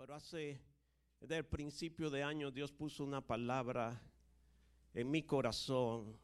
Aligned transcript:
pero 0.00 0.14
hace, 0.14 0.58
desde 1.20 1.36
el 1.36 1.44
principio 1.44 2.08
de 2.08 2.22
año, 2.22 2.50
Dios 2.50 2.72
puso 2.72 3.04
una 3.04 3.20
palabra 3.20 4.00
en 4.94 5.10
mi 5.10 5.24
corazón 5.24 6.18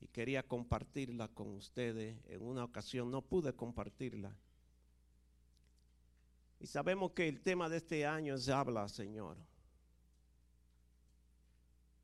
y 0.00 0.06
quería 0.06 0.46
compartirla 0.46 1.26
con 1.26 1.48
ustedes. 1.56 2.16
En 2.26 2.42
una 2.42 2.62
ocasión 2.62 3.10
no 3.10 3.22
pude 3.22 3.52
compartirla. 3.54 4.36
Y 6.60 6.68
sabemos 6.68 7.10
que 7.10 7.26
el 7.26 7.40
tema 7.40 7.68
de 7.68 7.78
este 7.78 8.06
año 8.06 8.36
es 8.36 8.48
habla, 8.48 8.88
Señor. 8.88 9.36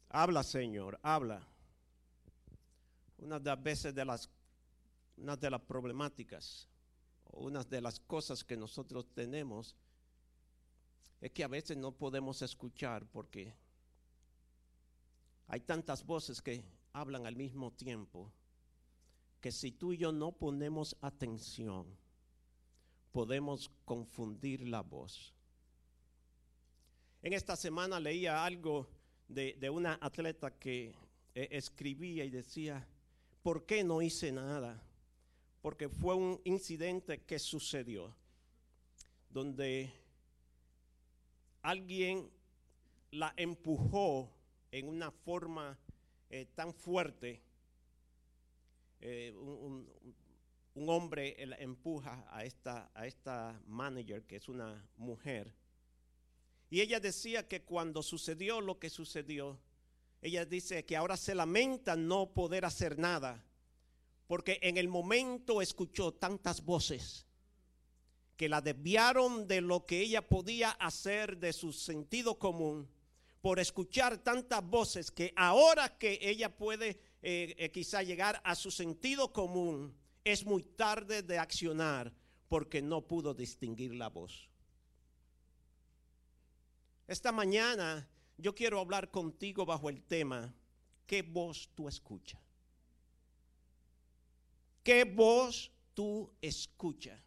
Habla, 0.08 0.42
Señor, 0.42 0.98
habla. 1.00 1.46
Una 3.18 3.38
de 3.38 3.50
las 3.50 3.62
veces 3.62 3.94
de 3.94 4.04
las, 4.04 4.28
una 5.16 5.36
de 5.36 5.48
las 5.48 5.60
problemáticas, 5.60 6.68
una 7.26 7.62
de 7.62 7.80
las 7.80 8.00
cosas 8.00 8.42
que 8.42 8.56
nosotros 8.56 9.06
tenemos, 9.14 9.76
es 11.20 11.30
que 11.32 11.44
a 11.44 11.48
veces 11.48 11.76
no 11.76 11.92
podemos 11.92 12.42
escuchar 12.42 13.06
porque 13.06 13.54
hay 15.48 15.60
tantas 15.60 16.04
voces 16.04 16.42
que 16.42 16.64
hablan 16.92 17.26
al 17.26 17.36
mismo 17.36 17.72
tiempo 17.72 18.32
que 19.40 19.52
si 19.52 19.72
tú 19.72 19.92
y 19.92 19.98
yo 19.98 20.12
no 20.12 20.32
ponemos 20.32 20.96
atención, 21.00 21.86
podemos 23.12 23.70
confundir 23.84 24.66
la 24.66 24.82
voz. 24.82 25.32
En 27.22 27.32
esta 27.32 27.56
semana 27.56 28.00
leía 28.00 28.44
algo 28.44 28.88
de, 29.28 29.56
de 29.58 29.70
una 29.70 29.98
atleta 30.00 30.50
que 30.58 30.94
eh, 31.34 31.48
escribía 31.50 32.24
y 32.24 32.30
decía, 32.30 32.86
¿por 33.42 33.66
qué 33.66 33.84
no 33.84 34.02
hice 34.02 34.32
nada? 34.32 34.82
Porque 35.60 35.88
fue 35.88 36.14
un 36.14 36.40
incidente 36.44 37.22
que 37.22 37.38
sucedió, 37.38 38.14
donde 39.28 39.92
alguien 41.66 42.30
la 43.10 43.34
empujó 43.36 44.32
en 44.70 44.88
una 44.88 45.10
forma 45.10 45.76
eh, 46.30 46.46
tan 46.54 46.72
fuerte. 46.72 47.42
Eh, 49.00 49.32
un, 49.34 49.86
hombre 50.88 51.34
la 51.46 51.56
empuja 51.56 52.24
a 52.30 52.44
esta, 52.44 52.90
a 52.94 53.06
esta 53.06 53.60
manager, 53.66 54.22
que 54.24 54.36
es 54.36 54.48
una 54.48 54.86
mujer. 54.96 55.52
Y 56.70 56.82
ella 56.82 57.00
decía 57.00 57.48
que 57.48 57.62
cuando 57.62 58.02
sucedió 58.02 58.60
lo 58.60 58.78
que 58.78 58.90
sucedió, 58.90 59.58
ella 60.20 60.44
dice 60.44 60.84
que 60.84 60.96
ahora 60.96 61.16
se 61.16 61.34
lamenta 61.34 61.96
no 61.96 62.32
poder 62.32 62.64
hacer 62.64 62.98
nada, 62.98 63.44
porque 64.28 64.60
en 64.62 64.76
el 64.76 64.88
momento 64.88 65.62
escuchó 65.62 66.12
tantas 66.12 66.64
voces 66.64 67.25
que 68.36 68.48
la 68.48 68.60
desviaron 68.60 69.48
de 69.48 69.60
lo 69.60 69.86
que 69.86 70.00
ella 70.00 70.26
podía 70.26 70.70
hacer 70.72 71.38
de 71.38 71.52
su 71.52 71.72
sentido 71.72 72.38
común 72.38 72.88
por 73.40 73.58
escuchar 73.58 74.18
tantas 74.18 74.62
voces 74.62 75.10
que 75.10 75.32
ahora 75.36 75.96
que 75.98 76.18
ella 76.20 76.54
puede 76.54 77.00
eh, 77.22 77.54
eh, 77.58 77.70
quizá 77.70 78.02
llegar 78.02 78.40
a 78.44 78.54
su 78.54 78.70
sentido 78.70 79.32
común, 79.32 79.96
es 80.24 80.44
muy 80.44 80.62
tarde 80.62 81.22
de 81.22 81.38
accionar 81.38 82.12
porque 82.48 82.82
no 82.82 83.06
pudo 83.06 83.34
distinguir 83.34 83.94
la 83.94 84.08
voz. 84.08 84.48
Esta 87.06 87.30
mañana 87.30 88.08
yo 88.36 88.54
quiero 88.54 88.80
hablar 88.80 89.10
contigo 89.10 89.64
bajo 89.64 89.88
el 89.88 90.02
tema, 90.02 90.52
¿qué 91.06 91.22
voz 91.22 91.70
tú 91.74 91.88
escuchas? 91.88 92.40
¿Qué 94.82 95.04
voz 95.04 95.70
tú 95.94 96.32
escuchas? 96.40 97.25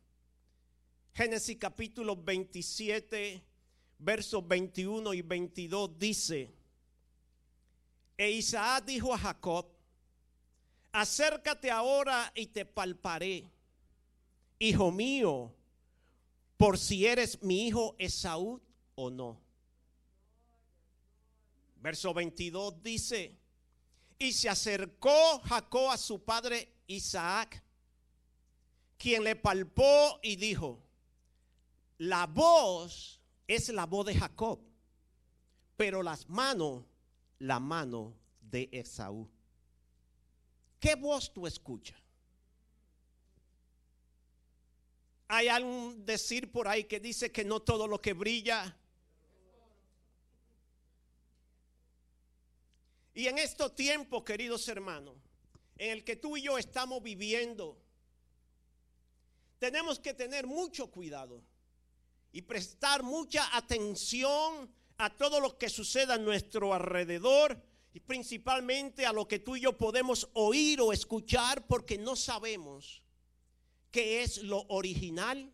Génesis 1.19 1.57
capítulo 1.57 2.15
27, 2.15 3.43
versos 3.97 4.47
21 4.47 5.13
y 5.13 5.21
22 5.21 5.99
dice, 5.99 6.49
e 8.17 8.31
Isaac 8.31 8.85
dijo 8.85 9.13
a 9.13 9.17
Jacob, 9.17 9.67
acércate 10.93 11.69
ahora 11.71 12.31
y 12.33 12.45
te 12.45 12.63
palparé, 12.63 13.51
hijo 14.59 14.93
mío, 14.93 15.53
por 16.55 16.77
si 16.77 17.05
eres 17.05 17.43
mi 17.43 17.67
hijo 17.67 17.97
Esaú 17.99 18.61
o 18.95 19.09
no. 19.09 19.41
Verso 21.81 22.13
22 22.13 22.81
dice, 22.81 23.37
y 24.17 24.31
se 24.31 24.47
acercó 24.47 25.41
Jacob 25.41 25.89
a 25.89 25.97
su 25.97 26.23
padre 26.23 26.75
Isaac, 26.87 27.61
quien 28.97 29.25
le 29.25 29.35
palpó 29.35 30.21
y 30.23 30.37
dijo, 30.37 30.85
la 31.99 32.27
voz 32.27 33.21
es 33.47 33.69
la 33.69 33.85
voz 33.85 34.05
de 34.05 34.15
Jacob, 34.15 34.59
pero 35.75 36.01
las 36.01 36.27
manos, 36.29 36.85
la 37.39 37.59
mano 37.59 38.15
de 38.39 38.69
Esaú. 38.71 39.29
¿Qué 40.79 40.95
voz 40.95 41.33
tú 41.33 41.45
escuchas? 41.45 41.99
Hay 45.27 45.49
algún 45.49 46.05
decir 46.05 46.51
por 46.51 46.67
ahí 46.67 46.85
que 46.85 46.99
dice 46.99 47.31
que 47.31 47.43
no 47.43 47.59
todo 47.59 47.87
lo 47.87 48.01
que 48.01 48.13
brilla. 48.13 48.75
Y 53.13 53.27
en 53.27 53.37
estos 53.37 53.75
tiempos, 53.75 54.23
queridos 54.23 54.67
hermanos, 54.69 55.17
en 55.77 55.91
el 55.91 56.03
que 56.05 56.15
tú 56.15 56.37
y 56.37 56.43
yo 56.43 56.57
estamos 56.57 57.03
viviendo, 57.03 57.77
tenemos 59.59 59.99
que 59.99 60.13
tener 60.13 60.47
mucho 60.47 60.89
cuidado 60.89 61.43
y 62.31 62.41
prestar 62.43 63.03
mucha 63.03 63.55
atención 63.55 64.71
a 64.97 65.09
todo 65.09 65.39
lo 65.39 65.57
que 65.57 65.69
suceda 65.69 66.15
a 66.15 66.17
nuestro 66.17 66.73
alrededor 66.73 67.61
y 67.93 67.99
principalmente 67.99 69.05
a 69.05 69.13
lo 69.13 69.27
que 69.27 69.39
tú 69.39 69.55
y 69.55 69.61
yo 69.61 69.77
podemos 69.77 70.29
oír 70.33 70.81
o 70.81 70.93
escuchar 70.93 71.65
porque 71.65 71.97
no 71.97 72.15
sabemos 72.15 73.01
qué 73.91 74.21
es 74.21 74.43
lo 74.43 74.65
original 74.67 75.51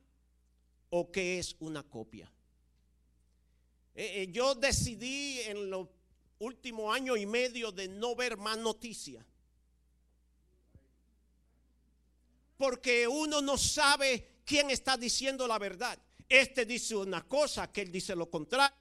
o 0.89 1.11
qué 1.11 1.39
es 1.39 1.55
una 1.59 1.83
copia. 1.83 2.31
Eh, 3.95 4.23
eh, 4.23 4.27
yo 4.31 4.55
decidí 4.55 5.39
en 5.41 5.69
los 5.69 5.87
últimos 6.39 6.93
años 6.93 7.17
y 7.17 7.25
medio 7.25 7.71
de 7.71 7.87
no 7.87 8.15
ver 8.15 8.35
más 8.35 8.57
noticias. 8.57 9.25
Porque 12.57 13.07
uno 13.07 13.41
no 13.41 13.57
sabe 13.57 14.41
quién 14.45 14.69
está 14.69 14.97
diciendo 14.97 15.47
la 15.47 15.59
verdad. 15.59 15.99
Este 16.27 16.65
dice 16.65 16.95
una 16.95 17.27
cosa, 17.27 17.63
aquel 17.63 17.91
dice 17.91 18.15
lo 18.15 18.29
contrario. 18.29 18.75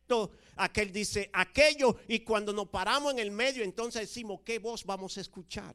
Esto, 0.00 0.32
aquel 0.56 0.92
dice 0.92 1.30
aquello. 1.32 1.96
Y 2.08 2.20
cuando 2.20 2.52
nos 2.52 2.68
paramos 2.68 3.12
en 3.12 3.18
el 3.20 3.30
medio, 3.30 3.64
entonces 3.64 4.02
decimos, 4.02 4.40
¿qué 4.44 4.58
voz 4.58 4.84
vamos 4.84 5.16
a 5.16 5.22
escuchar? 5.22 5.74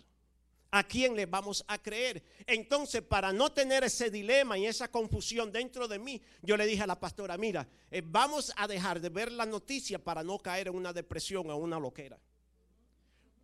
¿A 0.72 0.84
quién 0.84 1.16
le 1.16 1.26
vamos 1.26 1.66
a 1.68 1.82
creer? 1.82 2.24
Entonces, 2.46 3.02
para 3.02 3.34
no 3.34 3.52
tener 3.52 3.84
ese 3.84 4.12
dilema 4.12 4.56
y 4.56 4.68
esa 4.68 4.92
confusión 4.92 5.52
dentro 5.52 5.88
de 5.88 5.98
mí, 5.98 6.22
yo 6.44 6.56
le 6.56 6.68
dije 6.68 6.84
a 6.84 6.88
la 6.88 7.00
pastora, 7.00 7.38
mira, 7.40 7.68
eh, 7.90 8.04
vamos 8.06 8.54
a 8.56 8.68
dejar 8.68 9.02
de 9.02 9.10
ver 9.10 9.32
la 9.32 9.48
noticia 9.48 9.98
para 9.98 10.24
no 10.24 10.38
caer 10.38 10.68
en 10.68 10.76
una 10.76 10.94
depresión 10.94 11.50
o 11.50 11.58
una 11.58 11.80
loquera. 11.80 12.20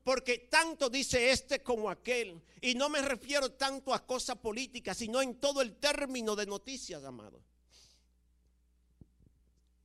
Porque 0.05 0.37
tanto 0.37 0.87
dice 0.87 1.31
este 1.31 1.63
como 1.63 1.89
aquel. 1.89 2.39
Y 2.61 2.75
no 2.75 2.89
me 2.89 3.01
refiero 3.01 3.53
tanto 3.53 3.91
a 3.91 4.05
cosas 4.05 4.37
políticas, 4.37 4.95
sino 4.95 5.19
en 5.19 5.39
todo 5.39 5.63
el 5.63 5.77
término 5.77 6.35
de 6.35 6.45
noticias, 6.45 7.03
amado. 7.03 7.41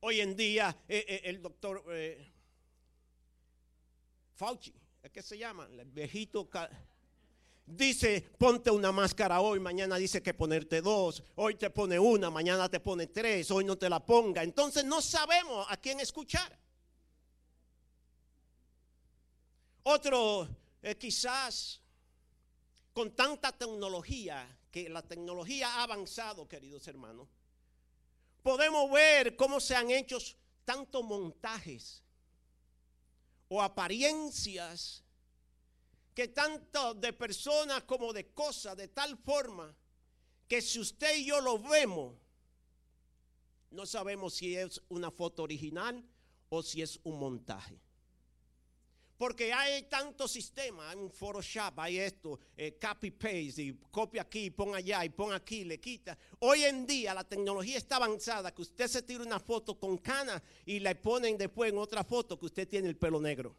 Hoy 0.01 0.21
en 0.21 0.35
día 0.35 0.77
eh, 0.87 1.03
eh, 1.07 1.21
el 1.23 1.41
doctor 1.41 1.83
eh, 1.89 2.31
Fauci, 4.35 4.71
¿qué 5.11 5.23
se 5.23 5.39
llama? 5.39 5.67
El 5.71 5.89
viejito 5.89 6.47
dice, 7.65 8.21
ponte 8.37 8.69
una 8.69 8.91
máscara 8.91 9.41
hoy, 9.41 9.59
mañana 9.59 9.95
dice 9.95 10.21
que 10.21 10.35
ponerte 10.35 10.81
dos, 10.81 11.23
hoy 11.35 11.55
te 11.55 11.71
pone 11.71 11.97
una, 11.97 12.29
mañana 12.29 12.69
te 12.69 12.79
pone 12.79 13.07
tres, 13.07 13.49
hoy 13.49 13.63
no 13.63 13.75
te 13.75 13.89
la 13.89 14.05
ponga. 14.05 14.43
Entonces 14.43 14.85
no 14.85 15.01
sabemos 15.01 15.65
a 15.67 15.77
quién 15.77 15.99
escuchar. 15.99 16.61
Otro, 19.83 20.47
eh, 20.81 20.95
quizás 20.95 21.81
con 22.93 23.15
tanta 23.15 23.51
tecnología, 23.51 24.59
que 24.71 24.89
la 24.89 25.01
tecnología 25.01 25.75
ha 25.75 25.83
avanzado, 25.83 26.47
queridos 26.47 26.87
hermanos, 26.87 27.27
podemos 28.43 28.91
ver 28.91 29.35
cómo 29.35 29.59
se 29.59 29.75
han 29.75 29.89
hecho 29.89 30.17
tantos 30.65 31.03
montajes 31.03 32.03
o 33.49 33.61
apariencias 33.61 35.03
que 36.13 36.27
tanto 36.27 36.93
de 36.93 37.13
personas 37.13 37.83
como 37.83 38.13
de 38.13 38.33
cosas, 38.33 38.77
de 38.77 38.87
tal 38.87 39.17
forma 39.17 39.75
que 40.47 40.61
si 40.61 40.79
usted 40.79 41.17
y 41.17 41.25
yo 41.25 41.41
lo 41.41 41.57
vemos, 41.59 42.15
no 43.71 43.85
sabemos 43.85 44.35
si 44.35 44.55
es 44.55 44.81
una 44.89 45.09
foto 45.09 45.43
original 45.43 46.03
o 46.49 46.61
si 46.61 46.81
es 46.81 46.99
un 47.03 47.17
montaje. 47.19 47.79
Porque 49.21 49.53
hay 49.53 49.83
tanto 49.83 50.27
sistema, 50.27 50.89
hay 50.89 50.97
un 50.97 51.11
Photoshop, 51.11 51.77
hay 51.77 51.99
esto, 51.99 52.39
eh, 52.57 52.79
copy 52.81 53.11
paste, 53.11 53.61
y 53.61 53.73
copia 53.91 54.23
aquí, 54.23 54.49
pon 54.49 54.73
allá, 54.73 55.05
y 55.05 55.09
pon 55.09 55.31
aquí, 55.31 55.63
le 55.63 55.79
quita. 55.79 56.17
Hoy 56.39 56.63
en 56.63 56.87
día 56.87 57.13
la 57.13 57.23
tecnología 57.23 57.77
está 57.77 57.97
avanzada, 57.97 58.51
que 58.51 58.63
usted 58.63 58.87
se 58.87 59.03
tira 59.03 59.23
una 59.23 59.39
foto 59.39 59.79
con 59.79 59.99
cana 59.99 60.41
y 60.65 60.79
le 60.79 60.95
ponen 60.95 61.37
después 61.37 61.71
en 61.71 61.77
otra 61.77 62.03
foto 62.03 62.39
que 62.39 62.47
usted 62.47 62.67
tiene 62.67 62.89
el 62.89 62.97
pelo 62.97 63.21
negro. 63.21 63.55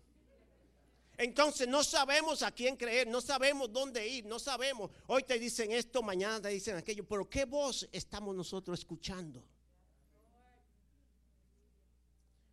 Entonces 1.16 1.68
no 1.68 1.84
sabemos 1.84 2.42
a 2.42 2.50
quién 2.50 2.74
creer, 2.76 3.06
no 3.06 3.20
sabemos 3.20 3.72
dónde 3.72 4.04
ir, 4.04 4.26
no 4.26 4.40
sabemos. 4.40 4.90
Hoy 5.06 5.22
te 5.22 5.38
dicen 5.38 5.70
esto, 5.70 6.02
mañana 6.02 6.42
te 6.42 6.48
dicen 6.48 6.76
aquello, 6.76 7.06
pero 7.06 7.30
¿qué 7.30 7.44
voz 7.44 7.88
estamos 7.92 8.34
nosotros 8.34 8.80
escuchando? 8.80 9.40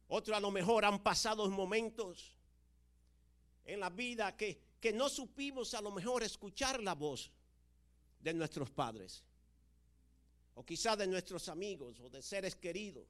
Otros 0.10 0.38
a 0.38 0.40
lo 0.40 0.52
mejor 0.52 0.86
han 0.86 1.02
pasado 1.02 1.50
momentos 1.50 2.38
en 3.74 3.80
la 3.80 3.90
vida 3.90 4.36
que, 4.36 4.60
que 4.80 4.92
no 4.92 5.10
supimos 5.10 5.74
a 5.74 5.82
lo 5.82 5.92
mejor 5.92 6.24
escuchar 6.24 6.82
la 6.82 6.96
voz 6.96 7.32
de 8.20 8.34
nuestros 8.34 8.72
padres, 8.72 9.24
o 10.56 10.66
quizás 10.66 10.98
de 10.98 11.08
nuestros 11.08 11.48
amigos 11.50 12.00
o 12.00 12.10
de 12.10 12.22
seres 12.22 12.56
queridos. 12.56 13.08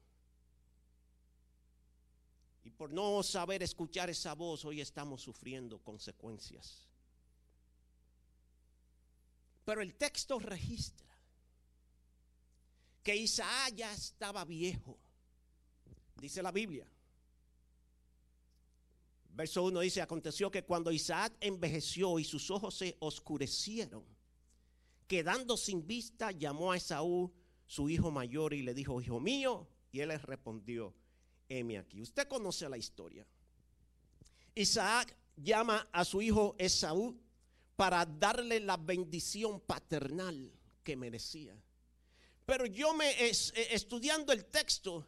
Y 2.64 2.72
por 2.72 2.92
no 2.92 3.24
saber 3.24 3.64
escuchar 3.64 4.10
esa 4.10 4.36
voz, 4.36 4.66
hoy 4.66 4.82
estamos 4.82 5.22
sufriendo 5.22 5.80
consecuencias. 5.80 6.88
Pero 9.64 9.82
el 9.82 9.96
texto 9.96 10.40
registra 10.40 11.08
que 13.02 13.26
ya 13.26 13.94
estaba 13.94 14.44
viejo, 14.44 15.00
dice 16.16 16.44
la 16.44 16.52
Biblia. 16.52 16.88
Verso 19.40 19.64
1 19.64 19.80
dice, 19.80 20.02
aconteció 20.02 20.52
que 20.52 20.66
cuando 20.66 20.92
Isaac 20.92 21.34
envejeció 21.40 22.20
y 22.20 22.26
sus 22.26 22.52
ojos 22.52 22.76
se 22.76 22.98
oscurecieron, 23.00 24.04
quedando 25.08 25.56
sin 25.56 25.88
vista, 25.88 26.32
llamó 26.32 26.74
a 26.74 26.76
Esaú, 26.76 27.32
su 27.66 27.90
hijo 27.90 28.12
mayor, 28.12 28.54
y 28.54 28.64
le 28.64 28.74
dijo, 28.74 29.00
hijo 29.00 29.22
mío, 29.22 29.66
y 29.94 30.02
él 30.02 30.10
le 30.10 30.18
respondió, 30.18 30.94
heme 31.48 31.78
aquí. 31.78 32.02
Usted 32.02 32.28
conoce 32.28 32.68
la 32.68 32.78
historia. 32.78 33.26
Isaac 34.56 35.16
llama 35.38 35.88
a 35.94 36.04
su 36.04 36.22
hijo 36.22 36.58
Esaú 36.58 37.18
para 37.78 38.06
darle 38.06 38.60
la 38.60 38.76
bendición 38.76 39.62
paternal 39.62 40.52
que 40.84 40.98
merecía. 40.98 41.58
Pero 42.46 42.66
yo 42.66 42.94
me 42.94 43.14
estudiando 43.30 44.34
el 44.34 44.48
texto, 44.48 45.08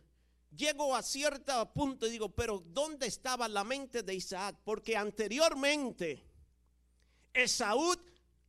llego 0.56 0.96
a 0.96 1.02
cierto 1.02 1.72
punto 1.74 2.08
y 2.08 2.12
digo, 2.12 2.30
pero 2.30 2.60
¿dónde 2.60 3.08
estaba 3.08 3.48
la 3.48 3.64
mente 3.64 4.04
de 4.04 4.14
Isaac? 4.14 4.58
Porque 4.64 4.96
anteriormente 4.96 6.24
Esaú 7.34 7.96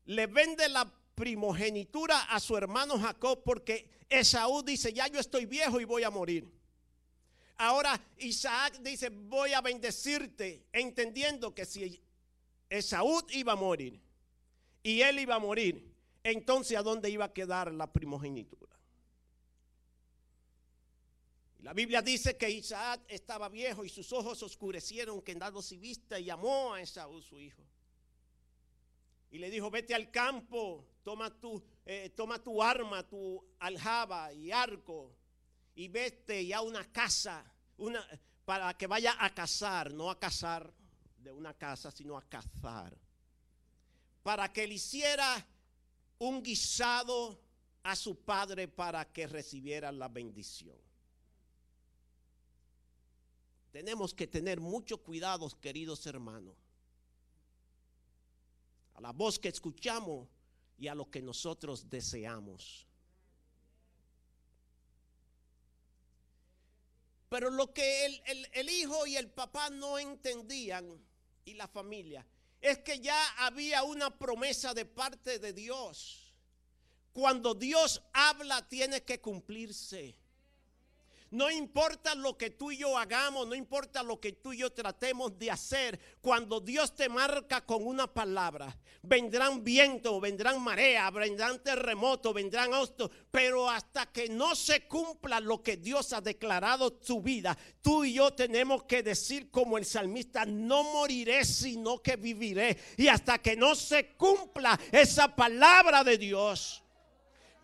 le 0.06 0.26
vende 0.26 0.68
la 0.68 0.92
primogenitura 1.14 2.18
a 2.24 2.40
su 2.40 2.56
hermano 2.56 2.98
Jacob 2.98 3.42
porque 3.44 3.90
Esaú 4.08 4.62
dice, 4.62 4.92
ya 4.92 5.06
yo 5.06 5.20
estoy 5.20 5.46
viejo 5.46 5.80
y 5.80 5.84
voy 5.84 6.02
a 6.02 6.10
morir. 6.10 6.50
Ahora 7.56 8.00
Isaac 8.18 8.78
dice, 8.80 9.08
voy 9.08 9.52
a 9.52 9.60
bendecirte, 9.60 10.66
entendiendo 10.72 11.54
que 11.54 11.64
si 11.64 12.02
Esaú 12.68 13.22
iba 13.30 13.52
a 13.52 13.56
morir 13.56 14.00
y 14.82 15.00
él 15.02 15.20
iba 15.20 15.36
a 15.36 15.38
morir, 15.38 15.94
entonces 16.24 16.76
¿a 16.76 16.82
dónde 16.82 17.10
iba 17.10 17.26
a 17.26 17.32
quedar 17.32 17.72
la 17.72 17.92
primogenitura? 17.92 18.61
La 21.62 21.72
Biblia 21.72 22.02
dice 22.02 22.36
que 22.36 22.50
Isaac 22.50 23.02
estaba 23.06 23.48
viejo 23.48 23.84
y 23.84 23.88
sus 23.88 24.12
ojos 24.12 24.42
oscurecieron, 24.42 25.22
quedando 25.22 25.62
sin 25.62 25.80
vista, 25.80 26.18
y 26.18 26.24
llamó 26.24 26.74
a 26.74 26.80
Esaú 26.80 27.22
su 27.22 27.38
hijo. 27.38 27.62
Y 29.30 29.38
le 29.38 29.48
dijo, 29.48 29.70
vete 29.70 29.94
al 29.94 30.10
campo, 30.10 30.84
toma 31.04 31.30
tu, 31.30 31.62
eh, 31.86 32.10
toma 32.16 32.42
tu 32.42 32.60
arma, 32.60 33.08
tu 33.08 33.42
aljaba 33.60 34.32
y 34.32 34.50
arco, 34.50 35.14
y 35.76 35.86
vete 35.86 36.44
ya 36.44 36.58
a 36.58 36.62
una 36.62 36.90
casa, 36.90 37.44
una, 37.78 38.04
para 38.44 38.76
que 38.76 38.88
vaya 38.88 39.14
a 39.20 39.32
cazar, 39.32 39.94
no 39.94 40.10
a 40.10 40.18
cazar 40.18 40.74
de 41.16 41.30
una 41.30 41.54
casa, 41.54 41.92
sino 41.92 42.18
a 42.18 42.22
cazar. 42.22 42.98
Para 44.24 44.52
que 44.52 44.66
le 44.66 44.74
hiciera 44.74 45.46
un 46.18 46.42
guisado 46.42 47.40
a 47.84 47.94
su 47.94 48.16
padre 48.24 48.66
para 48.66 49.12
que 49.12 49.28
recibiera 49.28 49.92
la 49.92 50.08
bendición. 50.08 50.91
Tenemos 53.72 54.12
que 54.12 54.26
tener 54.26 54.60
mucho 54.60 54.98
cuidado, 54.98 55.48
queridos 55.58 56.06
hermanos, 56.06 56.54
a 58.94 59.00
la 59.00 59.12
voz 59.12 59.38
que 59.38 59.48
escuchamos 59.48 60.28
y 60.76 60.88
a 60.88 60.94
lo 60.94 61.10
que 61.10 61.22
nosotros 61.22 61.88
deseamos. 61.88 62.86
Pero 67.30 67.48
lo 67.48 67.72
que 67.72 68.04
el, 68.04 68.46
el, 68.52 68.68
hijo 68.68 69.06
y 69.06 69.16
el 69.16 69.30
papá 69.30 69.70
no 69.70 69.98
entendían, 69.98 71.02
y 71.46 71.54
la 71.54 71.66
familia, 71.66 72.26
es 72.60 72.80
que 72.80 73.00
ya 73.00 73.18
había 73.38 73.84
una 73.84 74.16
promesa 74.18 74.74
de 74.74 74.84
parte 74.84 75.38
de 75.38 75.54
Dios. 75.54 76.34
Cuando 77.14 77.54
Dios 77.54 78.02
habla, 78.12 78.68
tiene 78.68 79.02
que 79.02 79.18
cumplirse. 79.18 80.14
No 81.32 81.50
importa 81.50 82.14
lo 82.14 82.36
que 82.36 82.50
tú 82.50 82.72
y 82.72 82.76
yo 82.76 82.98
hagamos, 82.98 83.48
no 83.48 83.54
importa 83.54 84.02
lo 84.02 84.20
que 84.20 84.32
tú 84.32 84.52
y 84.52 84.58
yo 84.58 84.70
tratemos 84.70 85.38
de 85.38 85.50
hacer, 85.50 85.98
cuando 86.20 86.60
Dios 86.60 86.94
te 86.94 87.08
marca 87.08 87.64
con 87.64 87.86
una 87.86 88.06
palabra, 88.06 88.76
vendrán 89.00 89.64
vientos, 89.64 90.20
vendrán 90.20 90.62
mareas, 90.62 91.10
vendrán 91.10 91.62
terremotos, 91.62 92.34
vendrán 92.34 92.74
hostos, 92.74 93.10
pero 93.30 93.70
hasta 93.70 94.12
que 94.12 94.28
no 94.28 94.54
se 94.54 94.86
cumpla 94.86 95.40
lo 95.40 95.62
que 95.62 95.78
Dios 95.78 96.12
ha 96.12 96.20
declarado 96.20 96.92
tu 96.92 97.22
vida, 97.22 97.56
tú 97.80 98.04
y 98.04 98.12
yo 98.12 98.34
tenemos 98.34 98.84
que 98.84 99.02
decir 99.02 99.50
como 99.50 99.78
el 99.78 99.86
salmista, 99.86 100.44
no 100.44 100.84
moriré 100.84 101.46
sino 101.46 102.02
que 102.02 102.16
viviré. 102.16 102.76
Y 102.98 103.08
hasta 103.08 103.38
que 103.38 103.56
no 103.56 103.74
se 103.74 104.08
cumpla 104.16 104.78
esa 104.90 105.34
palabra 105.34 106.04
de 106.04 106.18
Dios. 106.18 106.82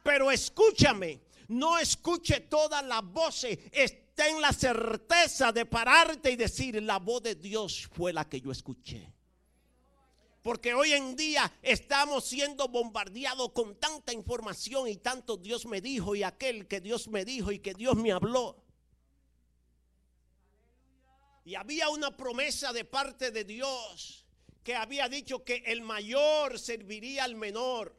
Pero 0.02 0.30
escúchame, 0.30 1.20
no 1.48 1.78
escuche 1.78 2.40
todas 2.40 2.84
las 2.84 3.02
voces, 3.02 3.58
esté 3.72 4.28
en 4.28 4.40
la 4.40 4.52
certeza 4.52 5.52
de 5.52 5.66
pararte 5.66 6.30
y 6.30 6.36
decir, 6.36 6.82
la 6.82 6.98
voz 6.98 7.22
de 7.22 7.34
Dios 7.34 7.88
fue 7.92 8.12
la 8.12 8.28
que 8.28 8.40
yo 8.40 8.52
escuché. 8.52 9.12
Porque 10.42 10.72
hoy 10.72 10.92
en 10.92 11.16
día 11.16 11.52
estamos 11.62 12.24
siendo 12.24 12.68
bombardeados 12.68 13.52
con 13.52 13.76
tanta 13.76 14.12
información 14.12 14.88
y 14.88 14.96
tanto 14.96 15.36
Dios 15.36 15.66
me 15.66 15.80
dijo 15.80 16.14
y 16.14 16.22
aquel 16.22 16.66
que 16.66 16.80
Dios 16.80 17.08
me 17.08 17.24
dijo 17.24 17.50
y 17.50 17.58
que 17.58 17.74
Dios 17.74 17.96
me 17.96 18.12
habló. 18.12 18.64
Y 21.44 21.54
había 21.54 21.88
una 21.88 22.16
promesa 22.16 22.72
de 22.72 22.84
parte 22.84 23.30
de 23.30 23.44
Dios 23.44 24.26
que 24.62 24.74
había 24.74 25.08
dicho 25.08 25.44
que 25.44 25.62
el 25.66 25.80
mayor 25.80 26.58
serviría 26.58 27.24
al 27.24 27.36
menor. 27.36 27.96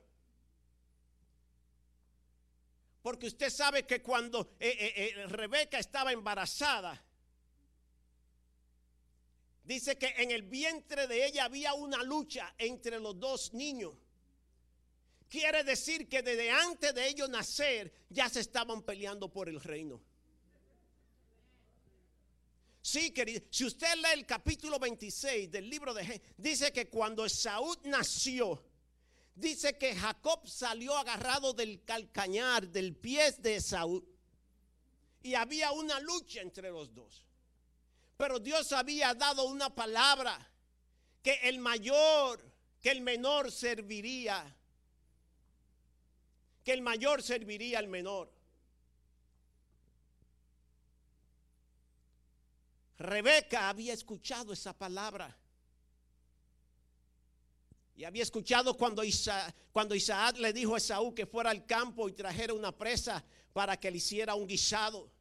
Porque 3.02 3.28
usted 3.28 3.50
sabe 3.50 3.86
que 3.86 4.02
cuando 4.02 4.56
eh, 4.60 4.76
eh, 4.78 4.94
eh, 4.96 5.28
Rebeca 5.28 5.80
estaba 5.80 6.12
embarazada, 6.12 7.02
dice 9.64 9.98
que 9.98 10.14
en 10.18 10.32
el 10.32 10.44
vientre 10.44 11.08
de 11.08 11.26
ella 11.26 11.46
había 11.46 11.74
una 11.74 12.04
lucha 12.04 12.54
entre 12.58 13.00
los 13.00 13.18
dos 13.18 13.54
niños. 13.54 13.96
Quiere 15.30 15.64
decir 15.64 16.10
que 16.10 16.24
desde 16.24 16.50
antes 16.50 16.94
de 16.94 17.08
ellos 17.08 17.30
nacer 17.30 17.94
ya 18.10 18.28
se 18.28 18.42
estaban 18.42 18.82
peleando 18.82 19.32
por 19.32 19.48
el 19.48 19.62
reino. 19.62 20.02
Sí, 22.82 23.12
querido, 23.12 23.46
si 23.52 23.66
usted 23.66 23.94
lee 23.96 24.20
el 24.20 24.26
capítulo 24.26 24.80
26 24.80 25.52
del 25.52 25.70
libro 25.70 25.94
de 25.94 26.22
dice 26.38 26.74
que 26.74 26.90
cuando 26.90 27.30
Saúl 27.30 27.78
nació, 27.84 28.64
dice 29.40 29.78
que 29.78 29.96
Jacob 29.96 30.48
salió 30.48 30.98
agarrado 30.98 31.54
del 31.54 31.84
calcañar, 31.84 32.68
del 32.68 32.96
pie 32.96 33.32
de 33.40 33.62
Saúl. 33.62 34.06
Y 35.22 35.36
había 35.36 35.72
una 35.72 36.00
lucha 36.00 36.42
entre 36.42 36.70
los 36.70 36.94
dos. 36.94 37.24
Pero 38.18 38.40
Dios 38.40 38.72
había 38.74 39.14
dado 39.14 39.46
una 39.46 39.74
palabra 39.74 40.38
que 41.24 41.40
el 41.44 41.60
mayor, 41.60 42.42
que 42.82 42.92
el 42.92 43.02
menor 43.02 43.52
serviría. 43.52 44.56
Que 46.64 46.74
el 46.74 46.82
mayor 46.82 47.24
serviría 47.24 47.80
al 47.80 47.88
menor. 47.88 48.32
Rebeca 52.98 53.70
había 53.70 53.94
escuchado 53.94 54.52
esa 54.52 54.78
palabra. 54.78 55.39
Y 58.00 58.06
había 58.06 58.24
escuchado 58.24 58.78
cuando 58.78 59.04
cuando 59.74 59.94
Isaac 59.94 60.38
le 60.38 60.54
dijo 60.54 60.74
a 60.74 60.78
Esaú 60.78 61.14
que 61.14 61.26
fuera 61.26 61.50
al 61.50 61.66
campo 61.66 62.08
y 62.08 62.14
trajera 62.14 62.54
una 62.54 62.72
presa 62.72 63.22
para 63.52 63.78
que 63.78 63.92
le 63.92 63.98
hiciera 63.98 64.36
un 64.36 64.48
guisado. 64.48 65.12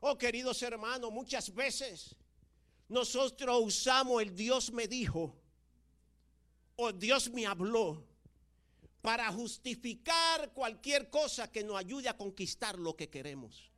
Oh, 0.00 0.18
queridos 0.18 0.60
hermanos, 0.62 1.10
muchas 1.10 1.54
veces 1.54 2.14
nosotros 2.90 3.58
usamos 3.62 4.20
el 4.20 4.36
Dios 4.36 4.70
me 4.70 4.86
dijo 4.86 5.34
o 6.76 6.92
Dios 6.92 7.30
me 7.30 7.46
habló 7.46 8.04
para 9.00 9.32
justificar 9.32 10.52
cualquier 10.52 11.08
cosa 11.08 11.50
que 11.50 11.64
nos 11.64 11.78
ayude 11.78 12.10
a 12.10 12.18
conquistar 12.18 12.78
lo 12.78 12.94
que 12.94 13.08
queremos. 13.08 13.72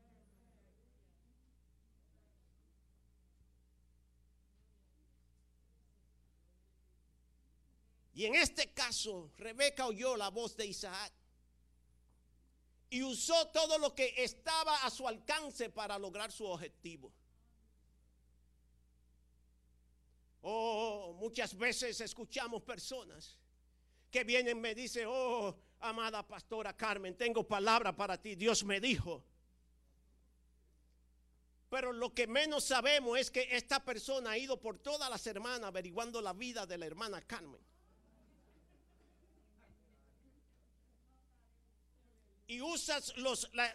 Y 8.17 8.25
en 8.25 8.35
este 8.35 8.73
caso, 8.73 9.31
Rebeca 9.37 9.87
oyó 9.87 10.17
la 10.17 10.31
voz 10.31 10.57
de 10.57 10.65
Isaac 10.65 11.13
y 12.89 13.03
usó 13.03 13.49
todo 13.49 13.77
lo 13.77 13.95
que 13.95 14.15
estaba 14.17 14.87
a 14.87 14.91
su 14.91 15.07
alcance 15.07 15.69
para 15.69 15.99
lograr 15.99 16.33
su 16.33 16.47
objetivo. 16.47 17.13
Oh, 20.41 21.15
muchas 21.21 21.55
veces 21.59 22.01
escuchamos 22.01 22.63
personas 22.63 23.39
que 24.11 24.25
vienen 24.25 24.57
y 24.57 24.61
me 24.63 24.75
dicen, 24.75 25.05
oh, 25.11 25.55
amada 25.81 26.27
pastora 26.27 26.75
Carmen, 26.75 27.19
tengo 27.19 27.47
palabra 27.47 27.95
para 27.95 28.17
ti, 28.17 28.35
Dios 28.35 28.65
me 28.65 28.81
dijo. 28.81 29.23
Pero 31.69 31.93
lo 31.93 32.15
que 32.15 32.27
menos 32.27 32.65
sabemos 32.65 33.19
es 33.19 33.31
que 33.31 33.47
esta 33.55 33.85
persona 33.85 34.31
ha 34.31 34.39
ido 34.39 34.59
por 34.59 34.79
todas 34.79 35.11
las 35.11 35.27
hermanas 35.27 35.69
averiguando 35.69 36.23
la 36.23 36.33
vida 36.33 36.65
de 36.65 36.79
la 36.79 36.87
hermana 36.87 37.21
Carmen. 37.21 37.61
Y 42.49 42.61
usas 42.61 43.12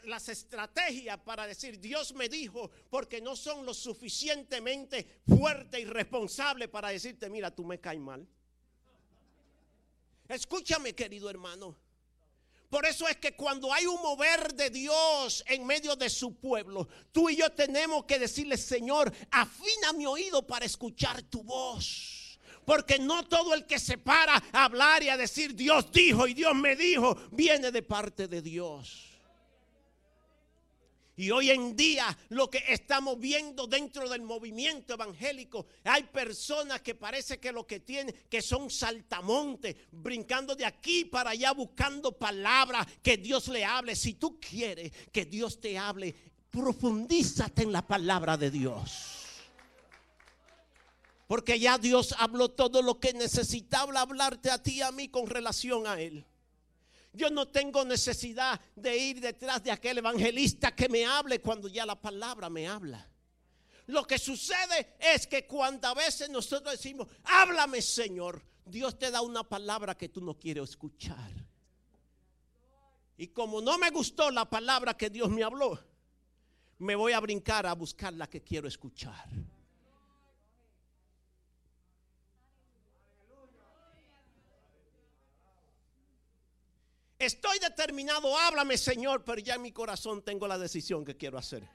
las 0.04 0.30
estrategias 0.30 1.20
para 1.20 1.46
decir, 1.46 1.80
Dios 1.80 2.14
me 2.14 2.30
dijo, 2.30 2.72
porque 2.90 3.20
no 3.22 3.36
son 3.36 3.66
lo 3.66 3.74
suficientemente 3.74 5.22
fuerte 5.28 5.80
y 5.80 5.86
responsable 5.86 6.68
para 6.68 6.90
decirte, 6.90 7.30
mira, 7.30 7.54
tú 7.54 7.66
me 7.66 7.80
caes 7.80 8.00
mal. 8.00 8.26
Escúchame, 10.28 10.94
querido 10.96 11.30
hermano. 11.30 11.76
Por 12.70 12.86
eso 12.86 13.06
es 13.10 13.18
que 13.18 13.36
cuando 13.36 13.74
hay 13.74 13.86
un 13.86 14.02
mover 14.02 14.54
de 14.54 14.70
Dios 14.70 15.44
en 15.48 15.66
medio 15.66 15.98
de 15.98 16.10
su 16.10 16.36
pueblo, 16.36 16.88
tú 17.12 17.30
y 17.30 17.36
yo 17.36 17.52
tenemos 17.52 18.06
que 18.06 18.18
decirle, 18.18 18.56
Señor, 18.56 19.12
afina 19.30 19.92
mi 19.92 20.06
oído 20.06 20.48
para 20.48 20.66
escuchar 20.66 21.22
tu 21.24 21.44
voz. 21.44 22.21
Porque 22.66 23.00
no 23.00 23.24
todo 23.24 23.54
el 23.54 23.66
que 23.66 23.80
se 23.80 23.98
para 23.98 24.42
a 24.52 24.66
hablar 24.66 25.04
y 25.04 25.10
a 25.10 25.18
decir 25.18 25.56
Dios 25.56 25.92
dijo 25.92 26.28
y 26.28 26.34
Dios 26.34 26.56
me 26.56 26.76
dijo, 26.76 27.18
viene 27.32 27.72
de 27.72 27.84
parte 27.84 28.28
de 28.28 28.42
Dios. 28.42 29.12
Y 31.22 31.30
hoy 31.30 31.52
en 31.52 31.76
día 31.76 32.18
lo 32.30 32.50
que 32.50 32.64
estamos 32.68 33.20
viendo 33.20 33.68
dentro 33.68 34.10
del 34.10 34.24
movimiento 34.24 34.94
evangélico, 34.94 35.68
hay 35.84 36.04
personas 36.04 36.82
que 36.82 36.96
parece 36.96 37.40
que 37.40 37.52
lo 37.52 37.68
que 37.68 37.82
tienen, 37.82 38.16
que 38.28 38.42
son 38.42 38.72
saltamontes, 38.72 39.76
brincando 39.92 40.56
de 40.56 40.66
aquí 40.66 41.06
para 41.06 41.30
allá 41.30 41.52
buscando 41.52 42.12
palabras 42.12 42.88
que 43.04 43.18
Dios 43.18 43.50
le 43.50 43.64
hable. 43.64 43.96
Si 43.96 44.16
tú 44.16 44.40
quieres 44.40 44.92
que 45.12 45.26
Dios 45.26 45.62
te 45.62 45.78
hable, 45.78 46.16
profundízate 46.50 47.64
en 47.64 47.72
la 47.72 47.86
palabra 47.86 48.36
de 48.36 48.50
Dios. 48.50 49.21
Porque 51.32 51.58
ya 51.58 51.78
Dios 51.78 52.14
habló 52.18 52.50
todo 52.50 52.82
lo 52.82 53.00
que 53.00 53.14
necesitaba 53.14 54.02
hablarte 54.02 54.52
a 54.52 54.62
ti 54.62 54.80
y 54.80 54.82
a 54.82 54.92
mí 54.92 55.08
con 55.08 55.28
relación 55.28 55.88
a 55.88 55.98
Él. 55.98 56.26
Yo 57.14 57.30
no 57.30 57.48
tengo 57.48 57.86
necesidad 57.86 58.60
de 58.76 58.98
ir 58.98 59.22
detrás 59.22 59.64
de 59.64 59.72
aquel 59.72 60.00
evangelista 60.00 60.76
que 60.76 60.90
me 60.90 61.06
hable 61.06 61.40
cuando 61.40 61.70
ya 61.70 61.86
la 61.86 61.96
palabra 61.96 62.50
me 62.50 62.68
habla. 62.68 63.10
Lo 63.88 64.06
que 64.06 64.20
sucede 64.20 64.98
es 65.00 65.26
que 65.26 65.48
cuando 65.48 65.96
veces 65.96 66.30
nosotros 66.30 66.74
decimos, 66.74 67.08
háblame 67.24 67.82
Señor, 67.82 68.44
Dios 68.66 69.00
te 69.00 69.10
da 69.10 69.22
una 69.22 69.46
palabra 69.46 69.98
que 69.98 70.10
tú 70.10 70.20
no 70.20 70.38
quieres 70.38 70.72
escuchar. 70.72 71.32
Y 73.16 73.28
como 73.28 73.62
no 73.62 73.78
me 73.78 73.90
gustó 73.90 74.32
la 74.32 74.50
palabra 74.50 74.98
que 74.98 75.10
Dios 75.10 75.30
me 75.30 75.44
habló, 75.44 75.80
me 76.80 76.94
voy 76.94 77.14
a 77.14 77.22
brincar 77.22 77.66
a 77.68 77.74
buscar 77.74 78.12
la 78.12 78.30
que 78.30 78.42
quiero 78.42 78.68
escuchar. 78.68 79.30
Estoy 87.22 87.60
determinado, 87.60 88.36
háblame 88.36 88.80
Señor, 88.80 89.24
pero 89.24 89.40
ya 89.40 89.54
en 89.54 89.62
mi 89.62 89.72
corazón 89.72 90.24
tengo 90.24 90.48
la 90.48 90.58
decisión 90.58 91.06
que 91.06 91.16
quiero 91.16 91.38
hacer. 91.38 91.70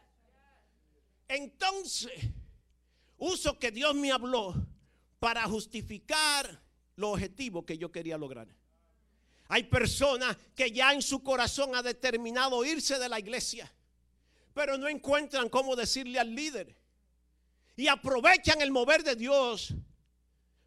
Entonces, 1.29 2.11
uso 3.17 3.57
que 3.57 3.71
Dios 3.71 3.95
me 3.95 4.11
habló 4.11 4.57
para 5.21 5.45
justificar 5.45 6.61
los 6.97 7.13
objetivos 7.13 7.65
que 7.65 7.79
yo 7.79 7.93
quería 7.93 8.19
lograr. 8.19 8.49
Hay 9.47 9.63
personas 9.63 10.37
que 10.57 10.73
ya 10.73 10.93
en 10.93 11.01
su 11.01 11.23
corazón 11.23 11.77
ha 11.77 11.83
determinado 11.83 12.65
irse 12.65 12.99
de 12.99 13.09
la 13.09 13.21
iglesia, 13.21 13.73
pero 14.53 14.77
no 14.77 14.89
encuentran 14.89 15.49
cómo 15.49 15.77
decirle 15.77 16.19
al 16.19 16.35
líder. 16.35 16.77
Y 17.77 17.87
aprovechan 17.87 18.61
el 18.63 18.73
mover 18.73 19.05
de 19.05 19.15
Dios 19.15 19.73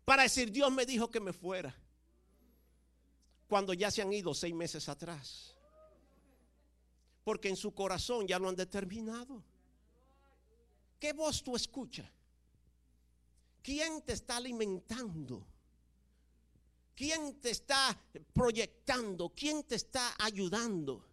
para 0.06 0.24
decir, 0.24 0.54
Dios 0.54 0.72
me 0.72 0.86
dijo 0.86 1.12
que 1.12 1.20
me 1.20 1.34
fuera 1.34 1.76
cuando 3.50 3.74
ya 3.74 3.90
se 3.90 4.04
han 4.04 4.14
ido 4.14 4.32
seis 4.36 4.54
meses 4.54 4.88
atrás. 4.88 5.56
Porque 7.24 7.50
en 7.50 7.56
su 7.56 7.74
corazón 7.74 8.28
ya 8.28 8.38
lo 8.38 8.48
han 8.48 8.56
determinado. 8.56 9.44
¿Qué 11.00 11.14
voz 11.14 11.44
tú 11.44 11.56
escuchas? 11.56 12.08
¿Quién 13.64 14.04
te 14.04 14.14
está 14.14 14.38
alimentando? 14.38 15.46
¿Quién 16.96 17.42
te 17.42 17.50
está 17.50 18.00
proyectando? 18.32 19.30
¿Quién 19.30 19.64
te 19.64 19.76
está 19.76 20.14
ayudando? 20.20 21.04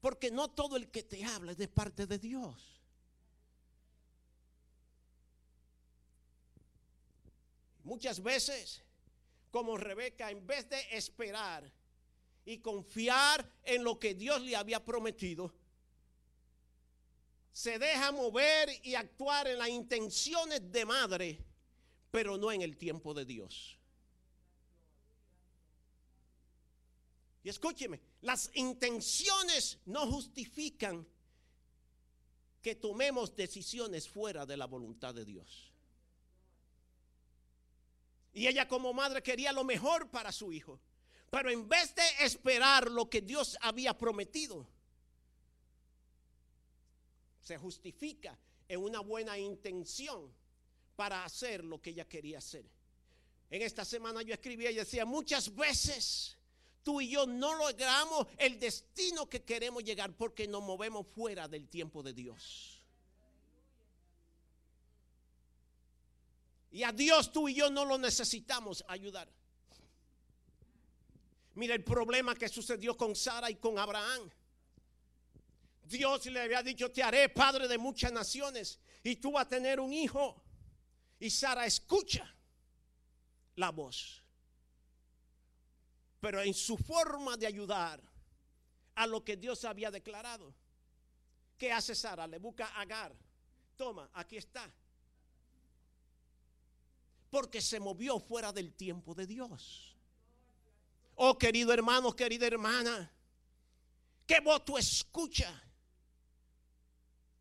Porque 0.00 0.30
no 0.30 0.48
todo 0.48 0.76
el 0.76 0.88
que 0.88 1.02
te 1.02 1.24
habla 1.24 1.50
es 1.50 1.58
de 1.58 1.66
parte 1.66 2.06
de 2.06 2.18
Dios. 2.18 2.80
Muchas 7.82 8.22
veces 8.22 8.84
como 9.50 9.76
Rebeca, 9.76 10.30
en 10.30 10.46
vez 10.46 10.68
de 10.68 10.80
esperar 10.92 11.70
y 12.44 12.58
confiar 12.58 13.48
en 13.64 13.84
lo 13.84 13.98
que 13.98 14.14
Dios 14.14 14.40
le 14.42 14.56
había 14.56 14.84
prometido, 14.84 15.52
se 17.52 17.78
deja 17.78 18.12
mover 18.12 18.70
y 18.84 18.94
actuar 18.94 19.48
en 19.48 19.58
las 19.58 19.68
intenciones 19.68 20.70
de 20.70 20.84
madre, 20.84 21.44
pero 22.10 22.36
no 22.36 22.52
en 22.52 22.62
el 22.62 22.76
tiempo 22.76 23.12
de 23.12 23.24
Dios. 23.24 23.76
Y 27.42 27.48
escúcheme, 27.48 28.00
las 28.20 28.50
intenciones 28.54 29.78
no 29.86 30.06
justifican 30.06 31.06
que 32.60 32.74
tomemos 32.74 33.34
decisiones 33.34 34.08
fuera 34.08 34.44
de 34.44 34.56
la 34.56 34.66
voluntad 34.66 35.14
de 35.14 35.24
Dios. 35.24 35.69
Y 38.32 38.46
ella 38.46 38.68
como 38.68 38.92
madre 38.92 39.22
quería 39.22 39.52
lo 39.52 39.64
mejor 39.64 40.10
para 40.10 40.32
su 40.32 40.52
hijo. 40.52 40.80
Pero 41.30 41.50
en 41.50 41.68
vez 41.68 41.94
de 41.94 42.02
esperar 42.24 42.90
lo 42.90 43.08
que 43.08 43.20
Dios 43.20 43.56
había 43.60 43.96
prometido, 43.96 44.66
se 47.40 47.56
justifica 47.56 48.36
en 48.68 48.80
una 48.80 49.00
buena 49.00 49.38
intención 49.38 50.32
para 50.96 51.24
hacer 51.24 51.64
lo 51.64 51.80
que 51.80 51.90
ella 51.90 52.08
quería 52.08 52.38
hacer. 52.38 52.64
En 53.48 53.62
esta 53.62 53.84
semana 53.84 54.22
yo 54.22 54.34
escribía 54.34 54.70
y 54.70 54.76
decía, 54.76 55.04
muchas 55.04 55.54
veces 55.54 56.36
tú 56.82 57.00
y 57.00 57.10
yo 57.10 57.26
no 57.26 57.54
logramos 57.54 58.26
el 58.38 58.60
destino 58.60 59.28
que 59.28 59.42
queremos 59.42 59.82
llegar 59.82 60.16
porque 60.16 60.46
nos 60.46 60.62
movemos 60.62 61.06
fuera 61.06 61.48
del 61.48 61.68
tiempo 61.68 62.02
de 62.02 62.12
Dios. 62.12 62.79
Y 66.70 66.84
a 66.84 66.92
Dios 66.92 67.32
tú 67.32 67.48
y 67.48 67.54
yo 67.54 67.70
no 67.70 67.84
lo 67.84 67.98
necesitamos 67.98 68.84
ayudar. 68.86 69.28
Mira 71.54 71.74
el 71.74 71.82
problema 71.82 72.34
que 72.34 72.48
sucedió 72.48 72.96
con 72.96 73.16
Sara 73.16 73.50
y 73.50 73.56
con 73.56 73.78
Abraham. 73.78 74.30
Dios 75.84 76.26
le 76.26 76.40
había 76.40 76.62
dicho, 76.62 76.90
te 76.92 77.02
haré 77.02 77.28
padre 77.28 77.66
de 77.66 77.76
muchas 77.76 78.12
naciones 78.12 78.78
y 79.02 79.16
tú 79.16 79.32
vas 79.32 79.46
a 79.46 79.48
tener 79.48 79.80
un 79.80 79.92
hijo. 79.92 80.40
Y 81.18 81.28
Sara 81.28 81.66
escucha 81.66 82.32
la 83.56 83.70
voz. 83.70 84.22
Pero 86.20 86.40
en 86.40 86.54
su 86.54 86.76
forma 86.76 87.36
de 87.36 87.46
ayudar 87.46 88.00
a 88.94 89.06
lo 89.06 89.24
que 89.24 89.36
Dios 89.36 89.64
había 89.64 89.90
declarado, 89.90 90.54
¿qué 91.58 91.72
hace 91.72 91.96
Sara? 91.96 92.28
Le 92.28 92.38
busca 92.38 92.66
a 92.66 92.82
Agar. 92.82 93.12
Toma, 93.76 94.08
aquí 94.14 94.36
está 94.36 94.70
porque 97.30 97.60
se 97.60 97.80
movió 97.80 98.18
fuera 98.18 98.52
del 98.52 98.74
tiempo 98.74 99.14
de 99.14 99.26
Dios. 99.26 99.96
Oh 101.14 101.38
querido 101.38 101.72
hermano, 101.72 102.14
querida 102.14 102.46
hermana, 102.46 103.10
¿qué 104.26 104.40
voto 104.40 104.76
escucha? 104.76 105.62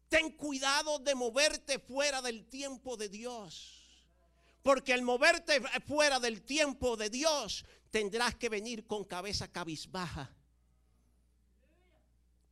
Ten 0.10 0.31
cuidado 0.31 1.00
de 1.00 1.15
moverte 1.15 1.79
fuera 1.79 2.22
del 2.22 2.46
tiempo 2.46 2.98
de 2.98 3.10
Dios. 3.10 3.75
Porque 4.62 4.93
al 4.93 5.03
moverte 5.03 5.62
fuera 5.88 6.19
del 6.19 6.41
tiempo 6.41 6.98
de 6.98 7.10
Dios, 7.10 7.65
tendrás 7.91 8.36
que 8.36 8.50
venir 8.50 8.86
con 8.86 9.05
cabeza 9.05 9.48
cabizbaja. 9.48 10.36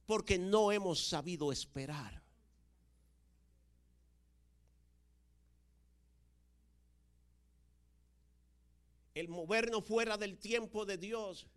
Porque 0.05 0.37
no 0.37 0.71
hemos 0.71 1.07
sabido 1.07 1.51
esperar. 1.51 2.16
El 9.17 9.29
movernos 9.29 9.83
fuera 9.83 10.15
del 10.15 10.37
tiempo 10.37 10.85
de 10.85 10.99
Dios 10.99 11.47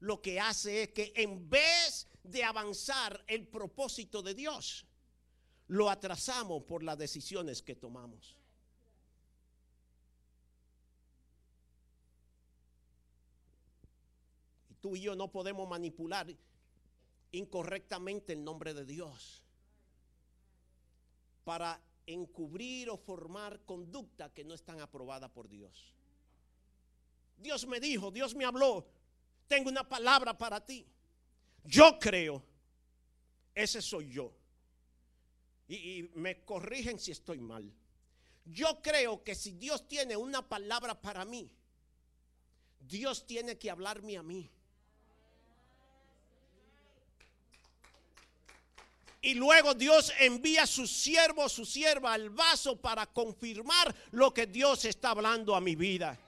lo 0.00 0.20
que 0.20 0.40
hace 0.40 0.82
es 0.82 0.88
que 0.88 1.12
en 1.14 1.48
vez 1.48 2.08
de 2.24 2.42
avanzar 2.42 3.24
el 3.28 3.46
propósito 3.46 4.20
de 4.20 4.34
Dios, 4.34 4.84
lo 5.68 5.90
atrasamos 5.90 6.64
por 6.64 6.82
las 6.82 6.98
decisiones 6.98 7.62
que 7.62 7.76
tomamos. 7.76 8.36
Y 14.68 14.74
tú 14.74 14.96
y 14.96 15.02
yo 15.02 15.14
no 15.14 15.30
podemos 15.30 15.68
manipular 15.68 16.26
incorrectamente 17.30 18.32
el 18.32 18.42
nombre 18.42 18.74
de 18.74 18.84
Dios 18.84 19.44
para 21.44 21.80
encubrir 22.06 22.90
o 22.90 22.96
formar 22.96 23.60
conducta 23.64 24.34
que 24.34 24.42
no 24.42 24.54
están 24.54 24.80
aprobada 24.80 25.32
por 25.32 25.48
Dios. 25.48 25.97
Dios 27.38 27.66
me 27.66 27.80
dijo, 27.80 28.10
Dios 28.10 28.34
me 28.34 28.44
habló, 28.44 28.86
tengo 29.46 29.70
una 29.70 29.88
palabra 29.88 30.36
para 30.36 30.64
ti. 30.64 30.86
Yo 31.64 31.98
creo, 31.98 32.42
ese 33.54 33.80
soy 33.80 34.10
yo. 34.10 34.32
Y, 35.68 36.10
me 36.14 36.44
corrigen 36.44 36.98
si 36.98 37.12
estoy 37.12 37.38
mal. 37.38 37.70
Yo 38.44 38.80
creo 38.82 39.22
que 39.22 39.34
si 39.34 39.52
Dios 39.52 39.86
tiene 39.86 40.16
una 40.16 40.48
palabra 40.48 40.98
para 41.00 41.24
mí, 41.24 41.50
Dios 42.80 43.26
tiene 43.26 43.58
que 43.58 43.70
hablarme 43.70 44.16
a 44.16 44.22
mí. 44.22 44.50
Y 49.20 49.34
luego 49.34 49.74
Dios 49.74 50.12
envía 50.20 50.62
a 50.62 50.66
su 50.66 50.86
siervo, 50.86 51.48
su 51.48 51.66
sierva 51.66 52.14
al 52.14 52.30
vaso 52.30 52.80
para 52.80 53.04
confirmar 53.06 53.94
lo 54.12 54.32
que 54.32 54.46
Dios 54.46 54.84
está 54.84 55.10
hablando 55.10 55.54
a 55.54 55.60
mi 55.60 55.74
vida. 55.74 56.18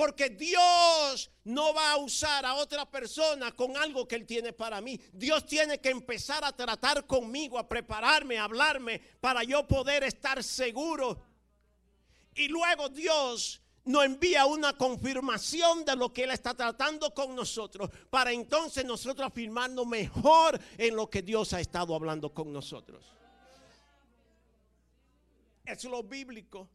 Porque 0.00 0.30
Dios 0.30 1.30
no 1.44 1.74
va 1.74 1.92
a 1.92 1.98
usar 1.98 2.46
a 2.46 2.54
otra 2.54 2.90
persona 2.90 3.52
con 3.52 3.76
algo 3.76 4.08
que 4.08 4.16
Él 4.16 4.24
tiene 4.24 4.54
para 4.54 4.80
mí. 4.80 4.98
Dios 5.12 5.44
tiene 5.44 5.78
que 5.78 5.90
empezar 5.90 6.42
a 6.42 6.56
tratar 6.56 7.06
conmigo, 7.06 7.58
a 7.58 7.68
prepararme, 7.68 8.38
a 8.38 8.44
hablarme 8.44 8.98
para 9.20 9.44
yo 9.44 9.68
poder 9.68 10.04
estar 10.04 10.42
seguro. 10.42 11.22
Y 12.34 12.48
luego 12.48 12.88
Dios 12.88 13.60
nos 13.84 14.06
envía 14.06 14.46
una 14.46 14.72
confirmación 14.74 15.84
de 15.84 15.94
lo 15.96 16.10
que 16.14 16.24
Él 16.24 16.30
está 16.30 16.54
tratando 16.54 17.12
con 17.12 17.36
nosotros, 17.36 17.90
para 18.08 18.32
entonces 18.32 18.86
nosotros 18.86 19.26
afirmarnos 19.26 19.86
mejor 19.86 20.58
en 20.78 20.96
lo 20.96 21.10
que 21.10 21.20
Dios 21.20 21.52
ha 21.52 21.60
estado 21.60 21.94
hablando 21.94 22.32
con 22.32 22.50
nosotros. 22.50 23.04
Es 25.66 25.84
lo 25.84 26.02
bíblico. 26.02 26.70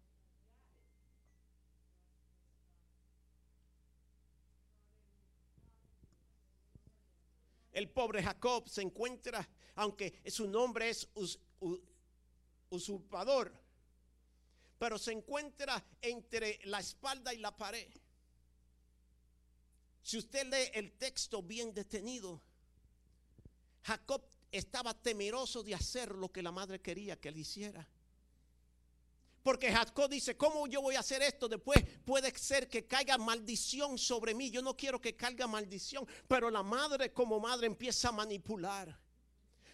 El 7.75 7.89
pobre 7.89 8.24
Jacob 8.24 8.70
se 8.70 8.82
encuentra, 8.82 9.48
aunque 9.75 10.22
su 10.27 10.48
nombre 10.48 10.89
es 10.89 11.10
usurpador, 12.70 13.53
pero 14.79 14.98
se 14.98 15.12
encuentra 15.12 15.86
entre 16.01 16.62
la 16.63 16.79
espalda 16.79 17.34
y 17.34 17.38
la 17.38 17.55
pared. 17.55 17.91
Si 20.01 20.17
usted 20.17 20.48
lee 20.48 20.72
el 20.74 20.94
texto 20.94 21.44
bien 21.44 21.74
detenido, 21.74 22.41
Jacob 23.84 24.25
estaba 24.51 24.94
temeroso 24.94 25.62
de 25.62 25.75
hacer 25.75 26.15
lo 26.15 26.32
que 26.32 26.41
la 26.41 26.53
madre 26.53 26.79
quería 26.79 27.20
que 27.20 27.27
él 27.27 27.38
hiciera. 27.38 27.86
Porque 29.46 29.72
Jacob 29.72 30.10
dice, 30.10 30.36
¿cómo 30.36 30.66
yo 30.66 30.81
voy 30.81 30.96
a 30.96 31.01
hacer 31.01 31.22
esto? 31.22 31.48
Después 31.48 31.77
puede 32.03 32.36
ser 32.36 32.68
que 32.68 32.88
caiga 32.88 33.16
maldición 33.20 33.96
sobre 33.96 34.34
mí. 34.34 34.50
Yo 34.50 34.64
no 34.64 34.75
quiero 34.75 35.00
que 35.00 35.16
caiga 35.16 35.46
maldición. 35.46 36.08
Pero 36.27 36.50
la 36.50 36.64
madre 36.64 37.14
como 37.14 37.40
madre 37.40 37.68
empieza 37.68 38.10
a 38.10 38.12
manipular. 38.12 39.00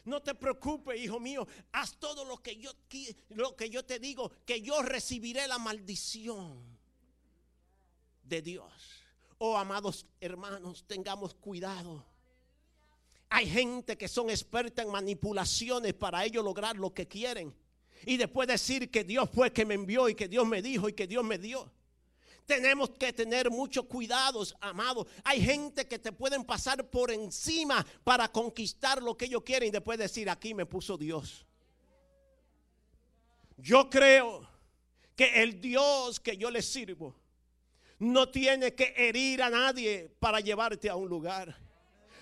No 0.04 0.22
te 0.22 0.36
preocupes, 0.36 1.00
hijo 1.00 1.22
mío. 1.22 1.48
Haz 1.72 1.98
todo 1.98 2.26
lo 2.26 2.44
que 2.44 2.58
yo, 2.58 2.74
lo 3.30 3.56
que 3.56 3.70
yo 3.70 3.86
te 3.86 3.98
digo, 3.98 4.30
que 4.46 4.62
yo 4.62 4.82
recibiré 4.82 5.48
la 5.48 5.58
maldición 5.58 6.78
de 8.24 8.42
Dios. 8.42 8.74
Oh, 9.38 9.56
amados 9.56 10.06
hermanos, 10.20 10.84
tengamos 10.86 11.34
cuidado. 11.36 12.06
Hay 13.30 13.50
gente 13.50 13.98
que 13.98 14.10
son 14.10 14.30
experta 14.30 14.82
en 14.82 14.90
manipulaciones 14.90 15.94
para 15.94 16.26
ellos 16.26 16.44
lograr 16.44 16.76
lo 16.76 16.94
que 16.94 17.08
quieren 17.08 17.56
y 18.06 18.18
después 18.18 18.48
decir 18.48 18.90
que 18.90 19.04
Dios 19.04 19.30
fue 19.34 19.52
que 19.52 19.66
me 19.66 19.76
envió 19.76 20.10
y 20.10 20.16
que 20.16 20.28
Dios 20.28 20.48
me 20.48 20.62
dijo 20.62 20.90
y 20.90 20.94
que 20.94 21.08
Dios 21.08 21.24
me 21.24 21.38
dio. 21.38 21.72
Tenemos 22.46 22.90
que 22.90 23.14
tener 23.14 23.50
muchos 23.50 23.86
cuidados, 23.86 24.56
amados. 24.60 25.08
Hay 25.24 25.42
gente 25.42 25.88
que 25.88 26.00
te 26.00 26.12
pueden 26.12 26.44
pasar 26.44 26.90
por 26.90 27.12
encima 27.12 27.86
para 28.04 28.30
conquistar 28.32 29.02
lo 29.02 29.16
que 29.16 29.26
ellos 29.26 29.44
quieren 29.44 29.70
y 29.70 29.72
después 29.72 29.98
decir, 29.98 30.30
aquí 30.30 30.54
me 30.54 30.66
puso 30.66 30.98
Dios. 30.98 31.46
Yo 33.58 33.90
creo 33.90 34.50
que 35.16 35.44
el 35.44 35.62
Dios 35.62 36.20
que 36.20 36.36
yo 36.36 36.50
le 36.50 36.62
sirvo 36.62 37.16
no 38.00 38.30
tiene 38.30 38.74
que 38.74 38.96
herir 38.98 39.44
a 39.44 39.50
nadie 39.50 40.12
para 40.20 40.40
llevarte 40.40 40.90
a 40.90 40.96
un 40.96 41.08
lugar. 41.08 41.56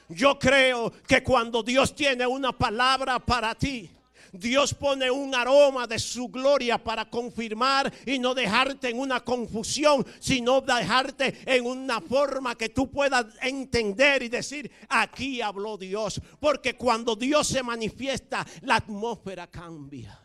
Yo 0.09 0.37
creo 0.37 0.91
que 1.07 1.23
cuando 1.23 1.63
Dios 1.63 1.95
tiene 1.95 2.27
una 2.27 2.51
palabra 2.51 3.19
para 3.19 3.55
ti, 3.55 3.89
Dios 4.31 4.73
pone 4.73 5.09
un 5.09 5.33
aroma 5.33 5.87
de 5.87 5.99
su 5.99 6.27
gloria 6.27 6.77
para 6.77 7.09
confirmar 7.09 7.91
y 8.05 8.19
no 8.19 8.33
dejarte 8.33 8.89
en 8.89 8.99
una 8.99 9.21
confusión, 9.21 10.05
sino 10.19 10.61
dejarte 10.61 11.39
en 11.45 11.65
una 11.65 12.01
forma 12.01 12.55
que 12.55 12.69
tú 12.69 12.89
puedas 12.89 13.25
entender 13.41 14.23
y 14.23 14.29
decir, 14.29 14.71
aquí 14.89 15.41
habló 15.41 15.77
Dios. 15.77 16.21
Porque 16.39 16.75
cuando 16.75 17.15
Dios 17.15 17.47
se 17.47 17.63
manifiesta, 17.63 18.45
la 18.61 18.75
atmósfera 18.75 19.47
cambia. 19.47 20.19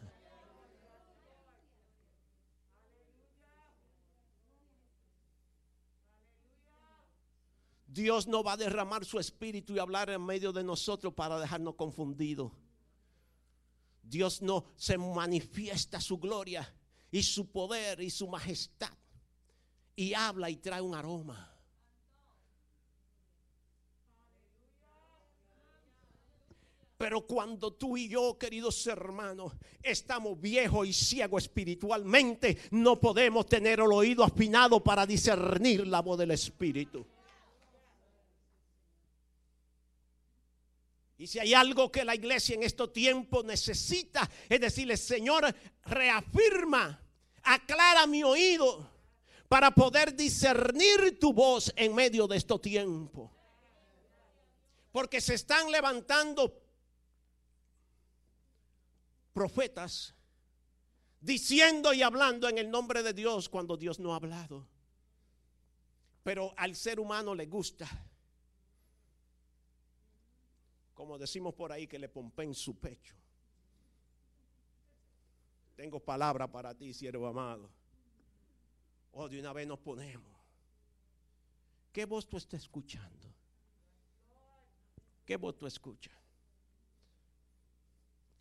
Dios 7.95 8.27
no 8.27 8.43
va 8.43 8.55
a 8.55 8.57
derramar 8.57 9.05
su 9.05 9.21
espíritu 9.21 9.75
y 9.75 9.79
hablar 9.79 10.11
en 10.11 10.25
medio 10.25 10.53
de 10.53 10.65
nosotros 10.65 11.15
para 11.15 11.39
dejarnos 11.39 11.77
confundidos. 11.77 12.51
Dios 14.05 14.43
no 14.43 14.65
se 14.77 14.99
manifiesta 14.99 16.01
su 16.01 16.19
gloria 16.19 16.73
y 17.11 17.23
su 17.23 17.51
poder 17.51 18.01
y 18.01 18.11
su 18.11 18.29
majestad 18.29 18.93
y 19.97 20.15
habla 20.15 20.51
y 20.51 20.57
trae 20.57 20.81
un 20.81 20.95
aroma. 20.95 21.51
Pero 26.97 27.27
cuando 27.27 27.73
tú 27.73 27.97
y 27.97 28.09
yo, 28.09 28.39
queridos 28.39 28.87
hermanos, 28.87 29.53
estamos 29.83 30.41
viejos 30.41 30.89
y 30.89 30.93
ciegos 30.93 31.43
espiritualmente, 31.43 32.57
no 32.71 32.99
podemos 33.01 33.47
tener 33.47 33.81
el 33.81 33.93
oído 33.93 34.25
afinado 34.25 34.83
para 34.83 35.05
discernir 35.05 35.87
la 35.87 36.01
voz 36.01 36.19
del 36.19 36.31
Espíritu. 36.31 37.05
Y 41.25 41.27
si 41.27 41.39
hay 41.39 41.55
algo 41.55 41.91
que 41.91 42.05
la 42.05 42.15
iglesia 42.15 42.55
en 42.55 42.65
estos 42.65 42.93
tiempos 42.93 43.47
necesita, 43.47 44.31
es 44.47 44.61
decirle, 44.61 44.95
Señor, 44.99 45.57
reafirma, 45.87 47.01
aclara 47.43 48.07
mi 48.07 48.23
oído 48.23 48.91
para 49.49 49.71
poder 49.71 50.15
discernir 50.15 51.19
tu 51.19 51.33
voz 51.33 51.73
en 51.77 51.95
medio 51.95 52.27
de 52.27 52.37
estos 52.37 52.61
tiempos. 52.61 53.31
Porque 54.93 55.23
se 55.23 55.33
están 55.33 55.73
levantando 55.73 56.61
profetas 59.33 60.15
diciendo 61.23 61.95
y 61.95 62.03
hablando 62.03 62.51
en 62.51 62.59
el 62.59 62.71
nombre 62.71 63.03
de 63.03 63.15
Dios 63.15 63.49
cuando 63.49 63.79
Dios 63.79 63.99
no 63.99 64.13
ha 64.13 64.17
hablado. 64.17 64.69
Pero 66.23 66.53
al 66.59 66.77
ser 66.77 67.01
humano 67.01 67.35
le 67.35 67.47
gusta 67.47 67.89
como 71.05 71.19
decimos 71.19 71.53
por 71.53 71.71
ahí, 71.71 71.87
que 71.87 71.99
le 71.99 72.09
en 72.45 72.55
su 72.55 72.81
pecho. 72.81 73.15
Tengo 75.77 76.01
palabra 76.01 76.51
para 76.51 76.75
ti, 76.75 76.95
siervo 76.95 77.27
amado. 77.27 77.69
Oh, 79.13 79.29
de 79.29 79.39
una 79.39 79.53
vez 79.53 79.67
nos 79.69 79.79
ponemos. 79.81 80.33
¿Qué 81.93 82.07
voz 82.07 82.27
tú 82.27 82.39
estás 82.39 82.63
escuchando? 82.63 83.29
¿Qué 85.27 85.37
voz 85.37 85.59
tú 85.59 85.67
escuchas? 85.67 86.17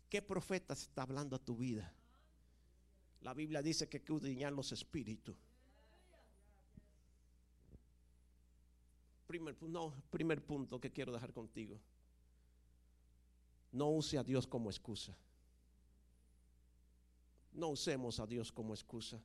¿Qué 0.08 0.22
profeta 0.22 0.72
está 0.72 1.02
hablando 1.02 1.36
a 1.36 1.38
tu 1.38 1.58
vida? 1.58 1.92
La 3.20 3.34
Biblia 3.34 3.60
dice 3.60 3.90
que 3.90 3.98
hay 3.98 4.50
los 4.50 4.72
espíritus. 4.72 5.36
Primer, 9.26 9.62
no, 9.64 9.92
primer 10.10 10.42
punto 10.42 10.80
que 10.80 10.90
quiero 10.90 11.12
dejar 11.12 11.34
contigo. 11.34 11.78
No 13.74 13.90
use 13.90 14.16
a 14.16 14.22
Dios 14.22 14.46
como 14.46 14.70
excusa. 14.70 15.16
No 17.52 17.70
usemos 17.70 18.20
a 18.20 18.26
Dios 18.26 18.52
como 18.52 18.72
excusa. 18.72 19.20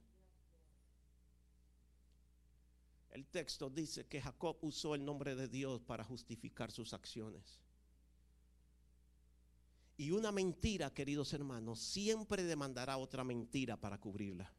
El 3.12 3.27
texto 3.27 3.69
dice 3.69 4.07
que 4.07 4.19
Jacob 4.19 4.57
usó 4.62 4.95
el 4.95 5.05
nombre 5.05 5.35
de 5.35 5.47
Dios 5.47 5.81
para 5.81 6.03
justificar 6.03 6.71
sus 6.71 6.93
acciones. 6.93 7.59
Y 9.97 10.09
una 10.09 10.31
mentira, 10.31 10.91
queridos 10.91 11.31
hermanos, 11.33 11.79
siempre 11.79 12.41
demandará 12.41 12.97
otra 12.97 13.23
mentira 13.23 13.77
para 13.77 13.99
cubrirla. 13.99 14.51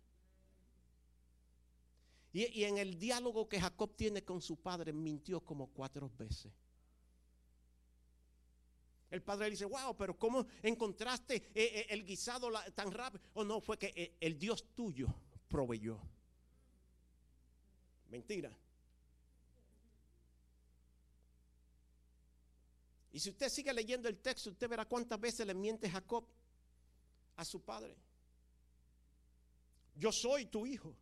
Y, 2.33 2.63
en 2.63 2.79
el 2.79 2.97
diálogo 2.97 3.49
que 3.49 3.61
Jacob 3.61 3.97
tiene 3.97 4.23
con 4.23 4.41
su 4.41 4.57
padre, 4.57 4.93
mintió 4.93 5.41
como 5.41 5.67
cuatro 5.67 6.09
veces. 6.17 6.53
El 9.11 9.23
padre 9.23 9.47
le 9.47 9.51
dice, 9.53 9.65
wow, 9.65 9.97
pero 9.97 10.17
¿cómo 10.17 10.47
encontraste 10.63 11.37
eh, 11.37 11.53
eh, 11.55 11.87
el 11.91 12.05
guisado 12.05 12.49
tan 12.75 12.93
rápido? 12.93 13.25
O 13.35 13.45
no, 13.45 13.61
fue 13.61 13.77
que 13.77 13.93
eh, 13.95 14.17
el 14.21 14.39
Dios 14.39 14.65
tuyo 14.75 15.09
proveyó. 15.49 15.99
Mentira. 18.09 18.57
Y 23.13 23.19
si 23.19 23.31
usted 23.31 23.49
sigue 23.49 23.73
leyendo 23.73 24.09
el 24.09 24.19
texto, 24.19 24.51
usted 24.51 24.69
verá 24.69 24.85
cuántas 24.85 25.21
veces 25.21 25.45
le 25.45 25.55
miente 25.55 25.91
Jacob 25.91 26.25
a 27.35 27.45
su 27.45 27.61
padre. 27.61 27.97
Yo 29.97 30.13
soy 30.13 30.47
tu 30.47 30.67
hijo. 30.67 30.95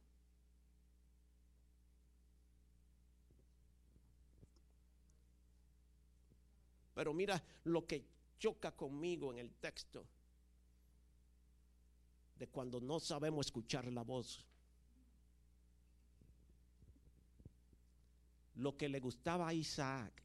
Pero 6.98 7.14
mira 7.14 7.40
lo 7.62 7.86
que 7.86 8.04
choca 8.40 8.74
conmigo 8.74 9.30
en 9.30 9.38
el 9.38 9.54
texto 9.54 10.04
de 12.36 12.48
cuando 12.48 12.80
no 12.80 12.98
sabemos 12.98 13.46
escuchar 13.46 13.86
la 13.92 14.02
voz. 14.02 14.44
Lo 18.56 18.76
que 18.76 18.88
le 18.88 18.98
gustaba 18.98 19.46
a 19.46 19.54
Isaac 19.54 20.24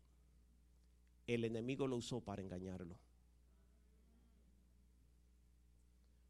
el 1.27 1.45
enemigo 1.45 1.85
lo 1.85 1.97
usó 1.97 2.21
para 2.21 2.41
engañarlo. 2.41 2.97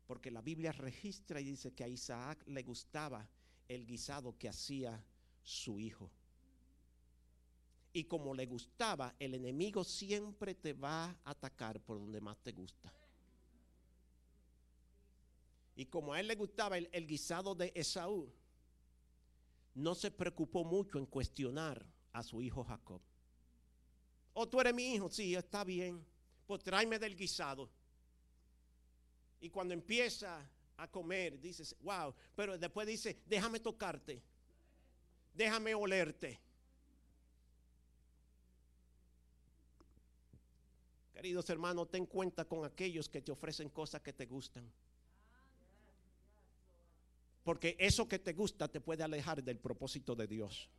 Porque 0.05 0.29
la 0.29 0.41
Biblia 0.41 0.73
registra 0.73 1.39
y 1.39 1.45
dice 1.45 1.73
que 1.73 1.85
a 1.85 1.87
Isaac 1.87 2.43
le 2.47 2.63
gustaba 2.63 3.29
el 3.69 3.85
guisado 3.85 4.37
que 4.37 4.49
hacía 4.49 5.01
su 5.41 5.79
hijo. 5.79 6.11
Y 7.95 8.05
como 8.05 8.33
le 8.33 8.47
gustaba, 8.47 9.15
el 9.19 9.35
enemigo 9.35 9.83
siempre 9.83 10.55
te 10.55 10.73
va 10.73 11.05
a 11.05 11.17
atacar 11.25 11.79
por 11.79 11.99
donde 11.99 12.19
más 12.19 12.37
te 12.39 12.51
gusta. 12.51 12.91
Y 15.75 15.85
como 15.85 16.13
a 16.13 16.19
él 16.19 16.27
le 16.27 16.35
gustaba 16.35 16.77
el, 16.77 17.07
guisado 17.07 17.53
de 17.53 17.71
Esaú, 17.75 18.31
no 19.75 19.93
se 19.93 20.09
preocupó 20.09 20.63
mucho 20.63 20.97
en 20.97 21.05
cuestionar 21.05 21.85
a 22.11 22.23
su 22.23 22.41
hijo 22.41 22.63
Jacob. 22.63 23.01
Oh, 24.33 24.47
tú 24.47 24.59
eres 24.59 24.73
mi 24.73 24.95
hijo, 24.95 25.09
sí, 25.09 25.35
está 25.35 25.63
bien. 25.63 26.03
Pues 26.47 26.63
tráeme 26.63 26.97
del 26.97 27.15
guisado. 27.15 27.69
Y 29.39 29.49
cuando 29.49 29.73
empieza 29.73 30.49
a 30.77 30.87
comer, 30.87 31.39
dices, 31.39 31.75
wow, 31.81 32.13
pero 32.35 32.57
después 32.57 32.87
dice, 32.87 33.19
déjame 33.27 33.59
tocarte, 33.59 34.23
déjame 35.33 35.75
olerte. 35.75 36.39
Queridos 41.23 41.49
hermanos, 41.49 41.89
ten 41.89 42.05
cuenta 42.05 42.43
con 42.43 42.65
aquellos 42.65 43.07
que 43.07 43.21
te 43.21 43.31
ofrecen 43.31 43.69
cosas 43.69 44.01
que 44.01 44.11
te 44.11 44.25
gustan. 44.25 44.69
Porque 47.45 47.77
eso 47.79 48.09
que 48.09 48.19
te 48.19 48.33
gusta 48.33 48.67
te 48.67 48.81
puede 48.81 49.03
alejar 49.03 49.41
del 49.41 49.57
propósito 49.57 50.17
de 50.17 50.27
Dios. 50.27 50.69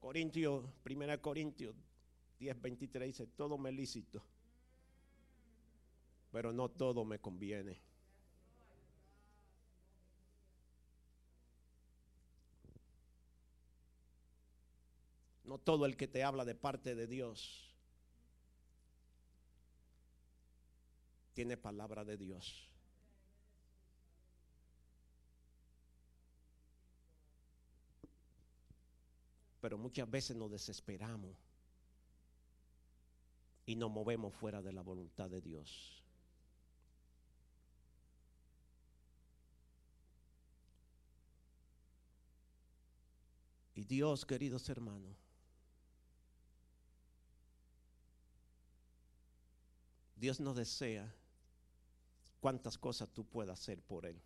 Corintios, 0.00 0.64
1 0.86 1.20
Corintios 1.20 1.76
10, 2.38 2.62
23 2.62 3.08
dice, 3.08 3.26
todo 3.26 3.58
me 3.58 3.70
lícito, 3.72 4.24
pero 6.32 6.50
no 6.50 6.70
todo 6.70 7.04
me 7.04 7.18
conviene. 7.18 7.87
Todo 15.64 15.86
el 15.86 15.96
que 15.96 16.08
te 16.08 16.24
habla 16.24 16.44
de 16.44 16.54
parte 16.54 16.94
de 16.94 17.06
Dios 17.06 17.68
tiene 21.34 21.56
palabra 21.56 22.04
de 22.04 22.16
Dios. 22.16 22.68
Pero 29.60 29.78
muchas 29.78 30.10
veces 30.10 30.36
nos 30.36 30.50
desesperamos 30.50 31.36
y 33.66 33.76
nos 33.76 33.90
movemos 33.90 34.34
fuera 34.34 34.62
de 34.62 34.72
la 34.72 34.82
voluntad 34.82 35.28
de 35.28 35.40
Dios. 35.40 36.02
Y 43.74 43.84
Dios, 43.84 44.26
queridos 44.26 44.68
hermanos, 44.68 45.27
Dios 50.18 50.40
nos 50.40 50.56
desea 50.56 51.14
cuántas 52.40 52.76
cosas 52.76 53.08
tú 53.12 53.24
puedas 53.24 53.60
hacer 53.60 53.80
por 53.80 54.04
Él. 54.04 54.20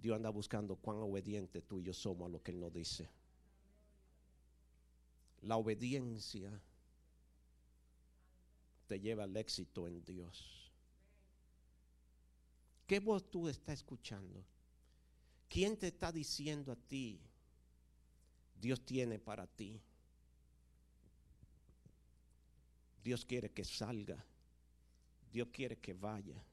Dios 0.00 0.16
anda 0.16 0.30
buscando 0.30 0.76
cuán 0.76 0.98
obediente 0.98 1.62
tú 1.62 1.80
y 1.80 1.84
yo 1.84 1.94
somos 1.94 2.26
a 2.26 2.32
lo 2.32 2.42
que 2.42 2.50
Él 2.50 2.60
nos 2.60 2.72
dice. 2.72 3.08
La 5.42 5.56
obediencia 5.56 6.60
te 8.88 8.98
lleva 9.00 9.24
al 9.24 9.36
éxito 9.36 9.86
en 9.86 10.04
Dios. 10.04 10.72
¿Qué 12.86 13.00
voz 13.00 13.30
tú 13.30 13.48
estás 13.48 13.78
escuchando? 13.78 14.44
¿Quién 15.48 15.76
te 15.76 15.88
está 15.88 16.10
diciendo 16.12 16.72
a 16.72 16.76
ti? 16.76 17.20
Dios 18.60 18.84
tiene 18.84 19.18
para 19.18 19.46
ti. 19.46 19.80
Dios 23.06 23.24
quiere 23.24 23.52
que 23.52 23.64
salga. 23.64 24.18
Dios 25.30 25.46
quiere 25.52 25.78
que 25.78 25.94
vaya. 25.94 26.44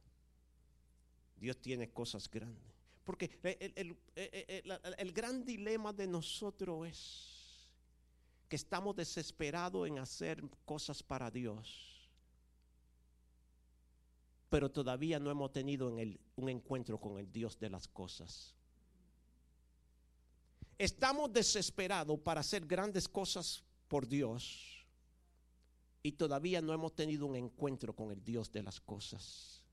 Dios 1.35 1.57
tiene 1.57 1.89
cosas 1.89 2.29
grandes. 2.29 2.71
Porque 3.03 3.39
el, 3.75 5.11
gran 5.11 5.43
dilema 5.43 5.91
de 5.91 6.05
nosotros 6.05 6.87
es 6.87 7.71
que 8.47 8.55
estamos 8.55 8.95
desesperados 8.95 9.87
en 9.87 9.97
hacer 9.97 10.43
cosas 10.63 11.01
para 11.01 11.31
Dios, 11.31 12.07
pero 14.51 14.69
todavía 14.69 15.17
no 15.17 15.31
hemos 15.31 15.51
tenido 15.51 15.87
un 15.87 16.49
encuentro 16.49 16.99
con 16.99 17.17
el 17.17 17.31
Dios 17.31 17.57
de 17.57 17.71
las 17.71 17.87
cosas. 17.87 18.53
Estamos 20.77 21.33
desesperados 21.33 22.19
para 22.19 22.41
hacer 22.41 22.63
grandes 22.63 23.07
cosas 23.09 23.63
por 23.87 24.07
Dios 24.07 24.82
y 26.05 26.11
todavía 26.11 26.61
no 26.61 26.73
hemos 26.73 26.93
tenido 26.93 27.25
un 27.25 27.37
encuentro 27.37 27.95
con 27.95 28.11
el 28.11 28.21
Dios 28.21 28.51
de 28.51 28.61
las 28.61 28.81
cosas. 28.81 29.63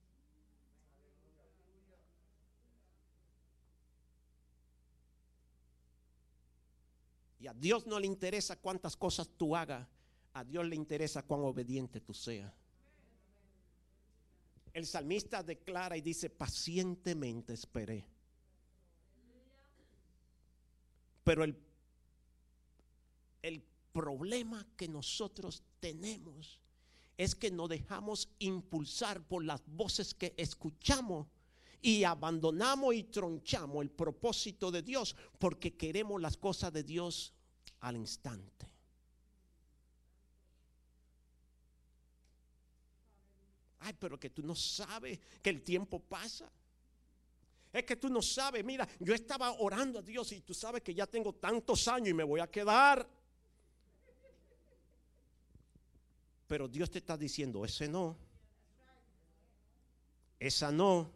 Y 7.41 7.49
a 7.49 7.55
Dios 7.55 7.87
no 7.87 7.99
le 7.99 8.07
interesa 8.07 8.57
cuántas 8.57 8.97
cosas 8.97 9.29
tú 9.37 9.57
hagas, 9.57 9.89
a 10.33 10.45
Dios 10.45 10.65
le 10.67 10.77
interesa 10.77 11.23
cuán 11.25 11.41
obediente 11.41 12.01
tú 12.01 12.15
seas. 12.15 12.53
El 14.73 14.87
salmista 14.87 15.43
declara 15.43 15.97
y 15.97 16.01
dice, 16.01 16.31
pacientemente 16.31 17.55
esperé. 17.55 18.07
Pero 21.25 21.43
el, 21.43 21.57
el 23.43 23.65
problema 23.93 24.67
que 24.77 24.89
nosotros 24.89 25.63
tenemos 25.81 26.61
es 27.17 27.35
que 27.35 27.51
nos 27.51 27.69
dejamos 27.69 28.29
impulsar 28.39 29.23
por 29.23 29.45
las 29.45 29.63
voces 29.67 30.15
que 30.15 30.35
escuchamos 30.37 31.27
y 31.83 32.05
abandonamos 32.05 32.95
y 32.95 33.05
tronchamos 33.05 33.83
el 33.83 33.91
propósito 33.91 34.71
de 34.71 34.83
Dios 34.83 35.17
porque 35.39 35.77
queremos 35.77 36.21
las 36.21 36.37
cosas 36.37 36.73
de 36.73 36.83
Dios 36.83 37.33
al 37.81 37.97
instante. 37.97 38.67
Ay, 43.81 43.95
pero 43.99 44.21
que 44.21 44.31
tú 44.31 44.43
no 44.43 44.55
sabes 44.55 45.19
que 45.43 45.51
el 45.51 45.63
tiempo 45.63 46.01
pasa. 46.01 46.51
Es 47.73 47.85
que 47.85 47.97
tú 47.97 48.09
no 48.09 48.21
sabes, 48.21 48.65
mira, 48.65 48.87
yo 48.99 49.15
estaba 49.15 49.53
orando 49.53 50.01
a 50.01 50.03
Dios 50.03 50.33
y 50.33 50.41
tú 50.41 50.53
sabes 50.53 50.83
que 50.83 50.95
ya 50.95 51.07
tengo 51.07 51.35
tantos 51.35 51.87
años 51.89 52.09
y 52.09 52.15
me 52.15 52.25
voy 52.25 52.41
a 52.41 52.51
quedar. 52.51 53.09
Pero 56.51 56.67
Dios 56.67 56.91
te 56.91 56.99
está 56.99 57.17
diciendo, 57.17 57.65
ese 57.65 57.87
no. 57.87 58.17
Esa 60.37 60.73
no. 60.73 61.09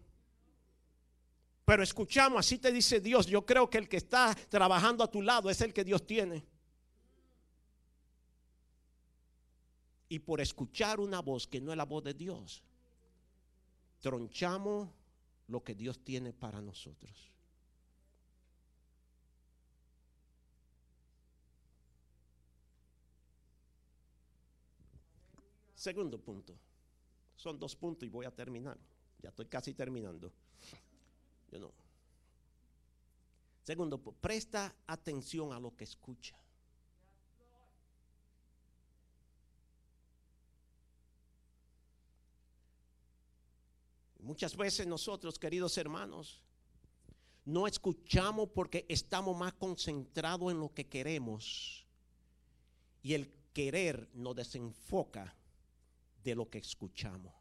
Pero 1.64 1.82
escuchamos, 1.82 2.38
así 2.38 2.58
te 2.58 2.70
dice 2.70 3.00
Dios, 3.00 3.26
yo 3.26 3.44
creo 3.44 3.68
que 3.68 3.78
el 3.78 3.88
que 3.88 3.96
está 3.96 4.32
trabajando 4.48 5.02
a 5.02 5.10
tu 5.10 5.22
lado 5.22 5.50
es 5.50 5.60
el 5.60 5.74
que 5.74 5.82
Dios 5.82 6.06
tiene. 6.06 6.44
Y 10.08 10.20
por 10.20 10.40
escuchar 10.40 11.00
una 11.00 11.18
voz 11.18 11.48
que 11.48 11.60
no 11.60 11.72
es 11.72 11.76
la 11.76 11.84
voz 11.84 12.04
de 12.04 12.14
Dios, 12.14 12.62
tronchamos 13.98 14.88
lo 15.48 15.64
que 15.64 15.74
Dios 15.74 15.98
tiene 16.04 16.32
para 16.32 16.60
nosotros. 16.60 17.33
Segundo 25.84 26.18
punto. 26.18 26.58
Son 27.36 27.58
dos 27.58 27.76
puntos 27.76 28.06
y 28.06 28.08
voy 28.08 28.24
a 28.24 28.30
terminar. 28.30 28.78
Ya 29.20 29.28
estoy 29.28 29.44
casi 29.44 29.74
terminando. 29.74 30.32
Yo 31.52 31.58
no. 31.58 31.70
Segundo, 33.62 33.98
presta 33.98 34.74
atención 34.86 35.52
a 35.52 35.60
lo 35.60 35.76
que 35.76 35.84
escucha. 35.84 36.38
Muchas 44.20 44.56
veces 44.56 44.86
nosotros, 44.86 45.38
queridos 45.38 45.76
hermanos, 45.76 46.40
no 47.44 47.66
escuchamos 47.66 48.48
porque 48.54 48.86
estamos 48.88 49.36
más 49.36 49.52
concentrados 49.52 50.50
en 50.50 50.60
lo 50.60 50.72
que 50.72 50.86
queremos. 50.88 51.86
Y 53.02 53.12
el 53.12 53.30
querer 53.52 54.08
nos 54.14 54.34
desenfoca 54.34 55.36
de 56.24 56.34
lo 56.34 56.48
que 56.48 56.58
escuchamos. 56.58 57.32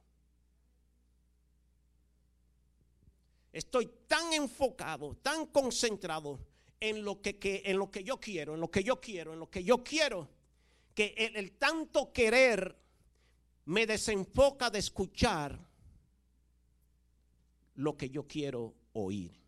Estoy 3.52 3.90
tan 4.08 4.34
enfocado, 4.34 5.16
tan 5.18 5.48
concentrado 5.48 6.40
en 6.80 7.04
lo 7.04 7.22
que, 7.22 7.38
en 7.66 7.78
lo 7.78 7.90
que 7.90 8.04
yo 8.04 8.20
quiero, 8.20 8.56
en 8.56 8.60
lo 8.60 8.70
que 8.70 8.84
yo 8.84 9.00
quiero, 9.00 9.34
en 9.34 9.40
lo 9.40 9.50
que 9.50 9.64
yo 9.64 9.84
quiero, 9.84 10.30
que 10.94 11.14
el 11.18 11.54
tanto 11.54 12.12
querer 12.12 12.78
me 13.66 13.86
desenfoca 13.86 14.70
de 14.70 14.80
escuchar 14.80 15.58
lo 17.76 17.96
que 17.96 18.10
yo 18.10 18.28
quiero 18.28 18.76
oír. 18.94 19.40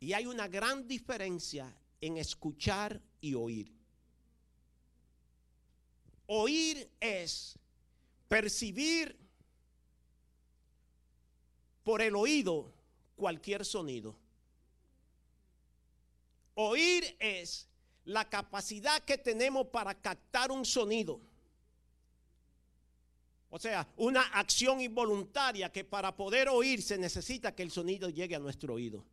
Y 0.00 0.12
hay 0.12 0.26
una 0.26 0.46
gran 0.48 0.86
diferencia 0.86 1.74
en 2.00 2.18
escuchar 2.18 3.00
y 3.22 3.32
oír. 3.34 3.72
Oír 6.26 6.90
es 7.00 7.58
percibir 8.28 9.16
por 11.82 12.00
el 12.00 12.16
oído 12.16 12.72
cualquier 13.16 13.64
sonido. 13.64 14.16
Oír 16.54 17.16
es 17.18 17.68
la 18.04 18.28
capacidad 18.28 19.02
que 19.02 19.18
tenemos 19.18 19.66
para 19.68 19.94
captar 19.94 20.50
un 20.50 20.64
sonido. 20.64 21.20
O 23.50 23.58
sea, 23.58 23.86
una 23.96 24.22
acción 24.22 24.80
involuntaria 24.80 25.70
que 25.70 25.84
para 25.84 26.16
poder 26.16 26.48
oír 26.48 26.82
se 26.82 26.98
necesita 26.98 27.54
que 27.54 27.62
el 27.62 27.70
sonido 27.70 28.08
llegue 28.08 28.34
a 28.34 28.40
nuestro 28.40 28.74
oído. 28.74 29.04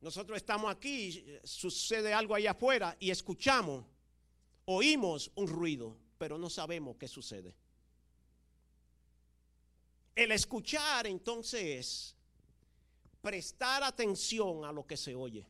Nosotros 0.00 0.36
estamos 0.36 0.70
aquí, 0.70 1.24
sucede 1.44 2.12
algo 2.12 2.34
ahí 2.34 2.46
afuera 2.46 2.96
y 2.98 3.10
escuchamos, 3.10 3.84
oímos 4.76 5.30
un 5.34 5.48
ruido, 5.48 5.96
pero 6.18 6.38
no 6.38 6.50
sabemos 6.50 6.96
qué 6.96 7.08
sucede. 7.08 7.54
El 10.14 10.32
escuchar 10.32 11.06
entonces 11.06 11.62
es 11.62 12.16
prestar 13.20 13.82
atención 13.82 14.64
a 14.64 14.72
lo 14.72 14.86
que 14.86 14.96
se 14.96 15.14
oye. 15.14 15.46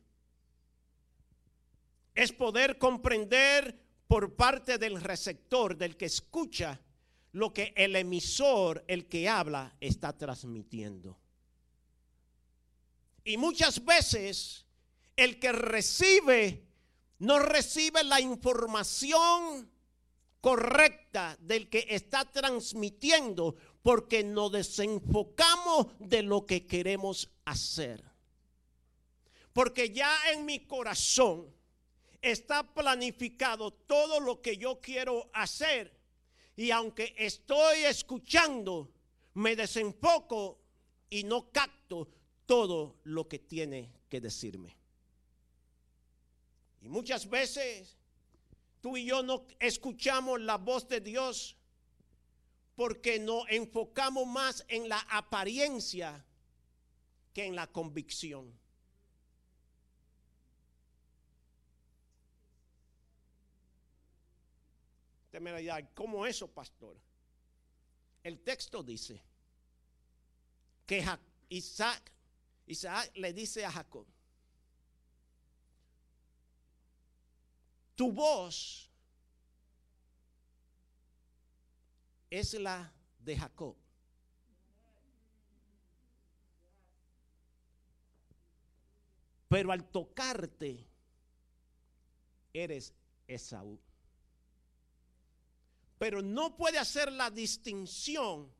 Es 2.13 2.31
poder 2.31 2.77
comprender 2.77 3.77
por 4.07 4.35
parte 4.35 4.77
del 4.77 4.99
receptor, 5.01 5.77
del 5.77 5.95
que 5.95 6.05
escucha, 6.05 6.79
lo 7.33 7.53
que 7.53 7.73
el 7.77 7.95
emisor, 7.95 8.83
el 8.87 9.07
que 9.07 9.29
habla, 9.29 9.75
está 9.79 10.17
transmitiendo. 10.17 11.17
Y 13.23 13.37
muchas 13.37 13.83
veces 13.85 14.65
el 15.15 15.39
que 15.39 15.51
recibe 15.51 16.70
no 17.21 17.37
recibe 17.37 18.03
la 18.03 18.19
información 18.19 19.69
correcta 20.41 21.37
del 21.39 21.69
que 21.69 21.85
está 21.87 22.25
transmitiendo 22.25 23.55
porque 23.83 24.23
nos 24.23 24.51
desenfocamos 24.51 25.87
de 25.99 26.23
lo 26.23 26.47
que 26.47 26.65
queremos 26.65 27.29
hacer. 27.45 28.03
Porque 29.53 29.91
ya 29.91 30.11
en 30.33 30.45
mi 30.45 30.65
corazón 30.65 31.45
está 32.23 32.63
planificado 32.73 33.69
todo 33.71 34.19
lo 34.19 34.41
que 34.41 34.57
yo 34.57 34.81
quiero 34.81 35.29
hacer 35.31 35.95
y 36.55 36.71
aunque 36.71 37.13
estoy 37.19 37.83
escuchando, 37.83 38.91
me 39.35 39.55
desenfoco 39.55 40.57
y 41.07 41.23
no 41.23 41.51
capto 41.51 42.07
todo 42.47 42.95
lo 43.03 43.27
que 43.27 43.37
tiene 43.37 43.91
que 44.09 44.19
decirme. 44.19 44.80
Y 46.81 46.89
muchas 46.89 47.29
veces 47.29 47.95
tú 48.81 48.97
y 48.97 49.05
yo 49.05 49.23
no 49.23 49.45
escuchamos 49.59 50.41
la 50.41 50.57
voz 50.57 50.87
de 50.87 50.99
Dios 50.99 51.55
porque 52.75 53.19
nos 53.19 53.43
enfocamos 53.49 54.25
más 54.25 54.65
en 54.67 54.89
la 54.89 54.99
apariencia 55.09 56.25
que 57.33 57.45
en 57.45 57.55
la 57.55 57.67
convicción. 57.67 58.59
¿cómo 65.93 66.25
eso, 66.25 66.47
pastor? 66.47 66.97
El 68.23 68.39
texto 68.41 68.83
dice 68.83 69.21
que 70.85 71.03
Isaac, 71.49 72.11
Isaac 72.67 73.11
le 73.15 73.33
dice 73.33 73.65
a 73.65 73.71
Jacob, 73.71 74.05
tu 78.01 78.11
voz 78.11 78.89
es 82.31 82.55
la 82.55 82.91
de 83.19 83.37
Jacob. 83.37 83.75
Pero 89.47 89.71
al 89.71 89.83
tocarte, 89.91 90.83
eres 92.51 92.91
Esaú 93.27 93.79
pero 95.99 96.23
no 96.23 96.57
puede 96.57 96.79
hacer 96.79 97.11
la 97.11 97.29
distinción 97.29 98.51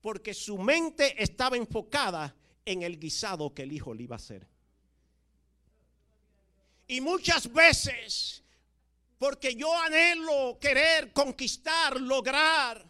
porque 0.00 0.32
su 0.32 0.56
mente 0.56 1.22
estaba 1.22 1.58
enfocada 1.58 2.34
en 2.64 2.82
el 2.82 2.98
guisado 2.98 3.52
que 3.52 3.64
el 3.64 3.72
hijo 3.72 3.92
le 3.92 4.04
iba 4.04 4.16
a 4.16 4.22
hacer. 4.24 4.48
Y 6.86 7.02
muchas 7.02 7.52
veces, 7.52 8.42
porque 9.18 9.54
yo 9.54 9.72
anhelo 9.74 10.58
querer 10.60 11.12
conquistar, 11.12 12.00
lograr, 12.00 12.88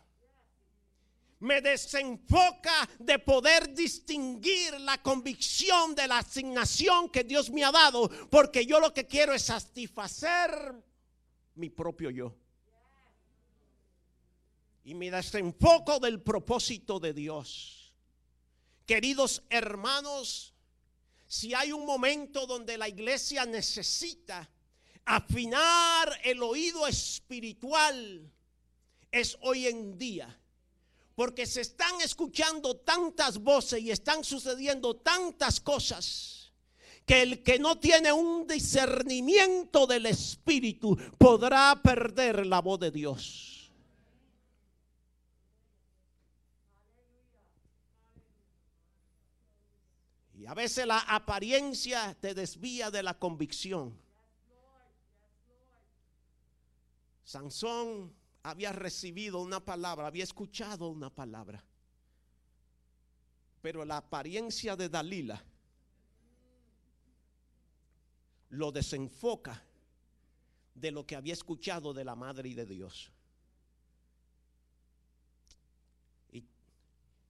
me 1.41 1.61
desenfoca 1.61 2.89
de 2.99 3.19
poder 3.19 3.73
distinguir 3.73 4.81
la 4.81 5.01
convicción 5.01 5.95
de 5.95 6.09
la 6.09 6.19
asignación 6.19 7.09
que 7.11 7.25
Dios 7.25 7.51
me 7.51 7.65
ha 7.65 7.71
dado, 7.71 8.11
porque 8.29 8.67
yo 8.67 8.81
lo 8.81 8.93
que 8.93 9.07
quiero 9.07 9.33
es 9.33 9.43
satisfacer 9.43 10.75
mi 11.55 11.71
propio 11.71 12.11
yo 12.11 12.35
y 14.89 14.95
me 14.95 15.11
desenfoco 15.11 16.01
del 16.01 16.23
propósito 16.23 16.99
de 16.99 17.13
Dios. 17.13 17.93
Queridos 18.87 19.43
hermanos, 19.51 20.55
si 21.27 21.53
hay 21.53 21.73
un 21.73 21.85
momento 21.85 22.47
donde 22.47 22.79
la 22.79 22.89
iglesia 22.89 23.45
necesita 23.45 24.49
afinar 25.09 26.21
el 26.23 26.43
oído 26.43 26.87
espiritual, 26.87 28.31
es 29.11 29.39
hoy 29.41 29.67
en 29.67 29.97
día. 29.97 30.39
Porque 31.15 31.47
se 31.47 31.63
están 31.63 32.01
escuchando 32.03 32.77
tantas 32.77 33.39
voces 33.39 33.81
y 33.81 33.91
están 33.91 34.23
sucediendo 34.23 34.97
tantas 34.97 35.61
cosas 35.61 36.53
que 37.07 37.23
el 37.23 37.43
que 37.43 37.59
no 37.59 37.79
tiene 37.79 38.13
un 38.13 38.47
discernimiento 38.47 39.87
del 39.87 40.07
Espíritu 40.07 40.97
podrá 41.17 41.81
perder 41.83 42.47
la 42.47 42.61
voz 42.61 42.79
de 42.79 42.91
Dios. 42.91 43.73
Y 50.35 50.45
a 50.45 50.53
veces 50.53 50.87
la 50.87 50.99
apariencia 50.99 52.15
te 52.21 52.35
desvía 52.35 52.91
de 52.91 53.03
la 53.03 53.19
convicción. 53.19 54.08
Sansón 57.29 58.17
había 58.43 58.73
recibido 58.73 59.43
una 59.43 59.63
palabra, 59.63 60.07
había 60.07 60.25
escuchado 60.25 60.89
una 60.89 61.15
palabra. 61.15 61.63
Pero 63.61 63.85
la 63.85 63.99
apariencia 63.99 64.75
de 64.77 64.89
Dalila 64.89 65.45
lo 68.49 68.73
desenfoca 68.73 69.63
de 70.75 70.91
lo 70.91 71.07
que 71.07 71.17
había 71.17 71.35
escuchado 71.35 71.93
de 71.93 72.03
la 72.03 72.15
Madre 72.15 72.49
y 72.49 72.55
de 72.55 72.65
Dios. 72.65 73.13
Y, 76.33 76.47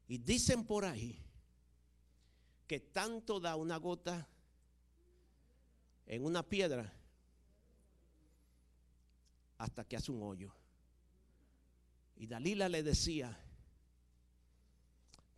y 0.06 0.18
dicen 0.18 0.64
por 0.64 0.84
ahí 0.84 1.20
que 2.68 2.78
tanto 2.78 3.40
da 3.40 3.56
una 3.56 3.78
gota 3.78 4.28
en 6.06 6.24
una 6.24 6.48
piedra 6.48 6.97
hasta 9.58 9.84
que 9.84 9.96
hace 9.96 10.10
un 10.10 10.22
hoyo. 10.22 10.52
Y 12.16 12.26
Dalila 12.26 12.68
le 12.68 12.82
decía, 12.82 13.38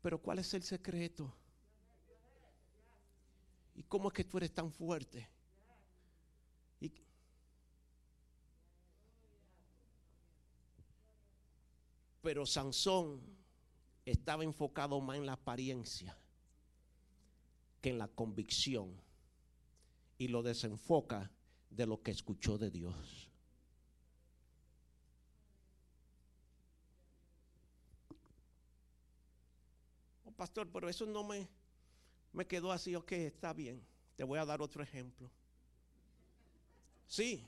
pero 0.00 0.20
¿cuál 0.20 0.38
es 0.38 0.54
el 0.54 0.62
secreto? 0.62 1.34
¿Y 3.74 3.82
cómo 3.82 4.08
es 4.08 4.14
que 4.14 4.24
tú 4.24 4.38
eres 4.38 4.52
tan 4.52 4.70
fuerte? 4.70 5.28
pero 12.22 12.44
Sansón 12.46 13.20
estaba 14.04 14.44
enfocado 14.44 15.00
más 15.00 15.16
en 15.16 15.26
la 15.26 15.32
apariencia 15.32 16.16
que 17.80 17.90
en 17.90 17.98
la 17.98 18.08
convicción 18.08 19.00
y 20.18 20.28
lo 20.28 20.42
desenfoca 20.42 21.30
de 21.70 21.86
lo 21.86 22.02
que 22.02 22.10
escuchó 22.10 22.58
de 22.58 22.70
Dios. 22.70 23.29
Pastor, 30.40 30.70
pero 30.72 30.88
eso 30.88 31.04
no 31.04 31.22
me, 31.22 31.46
me 32.32 32.46
quedó 32.46 32.72
así, 32.72 32.94
ok, 32.94 33.12
está 33.12 33.52
bien. 33.52 33.84
Te 34.16 34.24
voy 34.24 34.38
a 34.38 34.46
dar 34.46 34.62
otro 34.62 34.82
ejemplo. 34.82 35.30
Sí, 37.06 37.46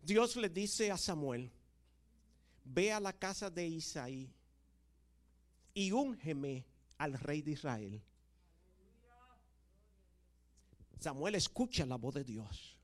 Dios 0.00 0.34
le 0.36 0.48
dice 0.48 0.90
a 0.90 0.96
Samuel, 0.96 1.52
ve 2.64 2.90
a 2.90 3.00
la 3.00 3.12
casa 3.12 3.50
de 3.50 3.66
Isaí 3.66 4.32
y 5.74 5.92
úngeme 5.92 6.64
al 6.96 7.18
rey 7.18 7.42
de 7.42 7.50
Israel. 7.50 8.02
Samuel 10.98 11.34
escucha 11.34 11.84
la 11.84 11.96
voz 11.96 12.14
de 12.14 12.24
Dios. 12.24 12.78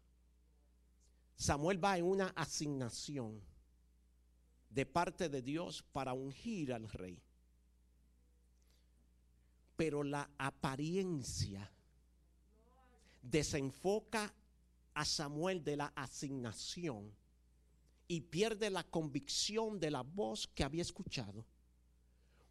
Samuel 1.37 1.83
va 1.83 1.97
en 1.97 2.05
una 2.05 2.27
asignación 2.37 3.41
de 4.69 4.85
parte 4.85 5.31
de 5.31 5.41
Dios 5.41 5.83
para 5.91 6.13
ungir 6.13 6.75
al 6.75 6.87
rey 6.91 7.23
pero 9.83 10.05
la 10.05 10.31
apariencia 10.39 11.69
desenfoca 13.21 14.33
a 14.95 15.05
Samuel 15.05 15.65
de 15.65 15.77
la 15.77 15.87
asignación 15.97 17.13
y 18.07 18.21
pierde 18.21 18.71
la 18.71 18.85
convicción 18.85 19.81
de 19.81 19.91
la 19.91 20.03
voz 20.03 20.47
que 20.47 20.63
había 20.63 20.83
escuchado, 20.83 21.45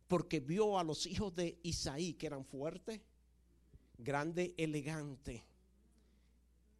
porque 0.09 0.41
vio 0.41 0.77
a 0.77 0.83
los 0.83 1.05
hijos 1.05 1.33
de 1.33 1.57
Isaí 1.63 2.15
que 2.15 2.27
eran 2.27 2.43
fuertes, 2.43 2.99
grande, 3.97 4.53
elegante, 4.57 5.45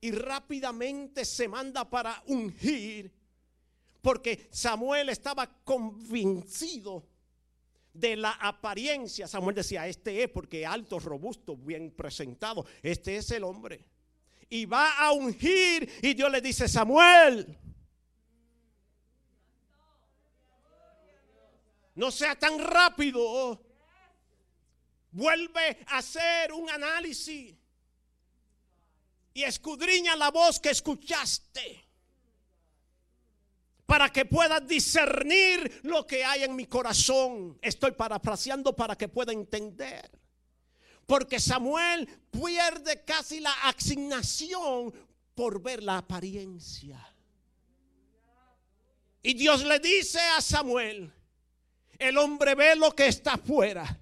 y 0.02 0.12
rápidamente 0.12 1.24
se 1.24 1.48
manda 1.48 1.90
para 1.90 2.22
ungir, 2.28 3.10
porque 4.02 4.50
Samuel 4.52 5.08
estaba 5.08 5.48
convencido 5.64 7.06
de 7.94 8.16
la 8.16 8.32
apariencia. 8.32 9.28
Samuel 9.28 9.56
decía, 9.56 9.88
este 9.88 10.24
es 10.24 10.30
porque 10.30 10.66
alto, 10.66 11.00
robusto, 11.00 11.56
bien 11.56 11.92
presentado. 11.92 12.66
Este 12.82 13.18
es 13.18 13.32
el 13.32 13.44
hombre. 13.44 13.86
Y 14.50 14.66
va 14.66 14.98
a 14.98 15.12
ungir 15.12 15.92
y 16.02 16.14
Dios 16.14 16.32
le 16.32 16.42
dice, 16.42 16.68
Samuel, 16.68 17.58
no 21.96 22.12
sea 22.12 22.38
tan 22.38 22.60
rápido. 22.60 23.62
Vuelve 25.12 25.86
a 25.88 25.98
hacer 25.98 26.54
un 26.54 26.70
análisis 26.70 27.56
y 29.34 29.44
escudriña 29.44 30.16
la 30.16 30.32
voz 30.32 30.60
que 30.60 30.70
escuchaste 30.70 31.91
para 33.92 34.10
que 34.10 34.24
pueda 34.24 34.62
discernir 34.62 35.82
lo 35.84 36.08
que 36.08 36.24
hay 36.24 36.44
en 36.46 36.56
mi 36.56 36.66
corazón. 36.66 37.60
Estoy 37.62 37.92
parafraseando 37.92 38.74
para 38.74 38.98
que 38.98 39.10
pueda 39.10 39.34
entender. 39.34 40.10
Porque 41.06 41.42
Samuel 41.42 42.08
pierde 42.32 43.04
casi 43.04 43.42
la 43.42 43.52
asignación 43.64 44.94
por 45.36 45.62
ver 45.62 45.84
la 45.84 45.98
apariencia. 45.98 47.06
Y 49.22 49.34
Dios 49.34 49.66
le 49.66 49.78
dice 49.80 50.22
a 50.22 50.40
Samuel, 50.40 51.12
el 52.00 52.18
hombre 52.18 52.56
ve 52.56 52.78
lo 52.78 52.96
que 52.96 53.08
está 53.08 53.34
afuera, 53.34 54.00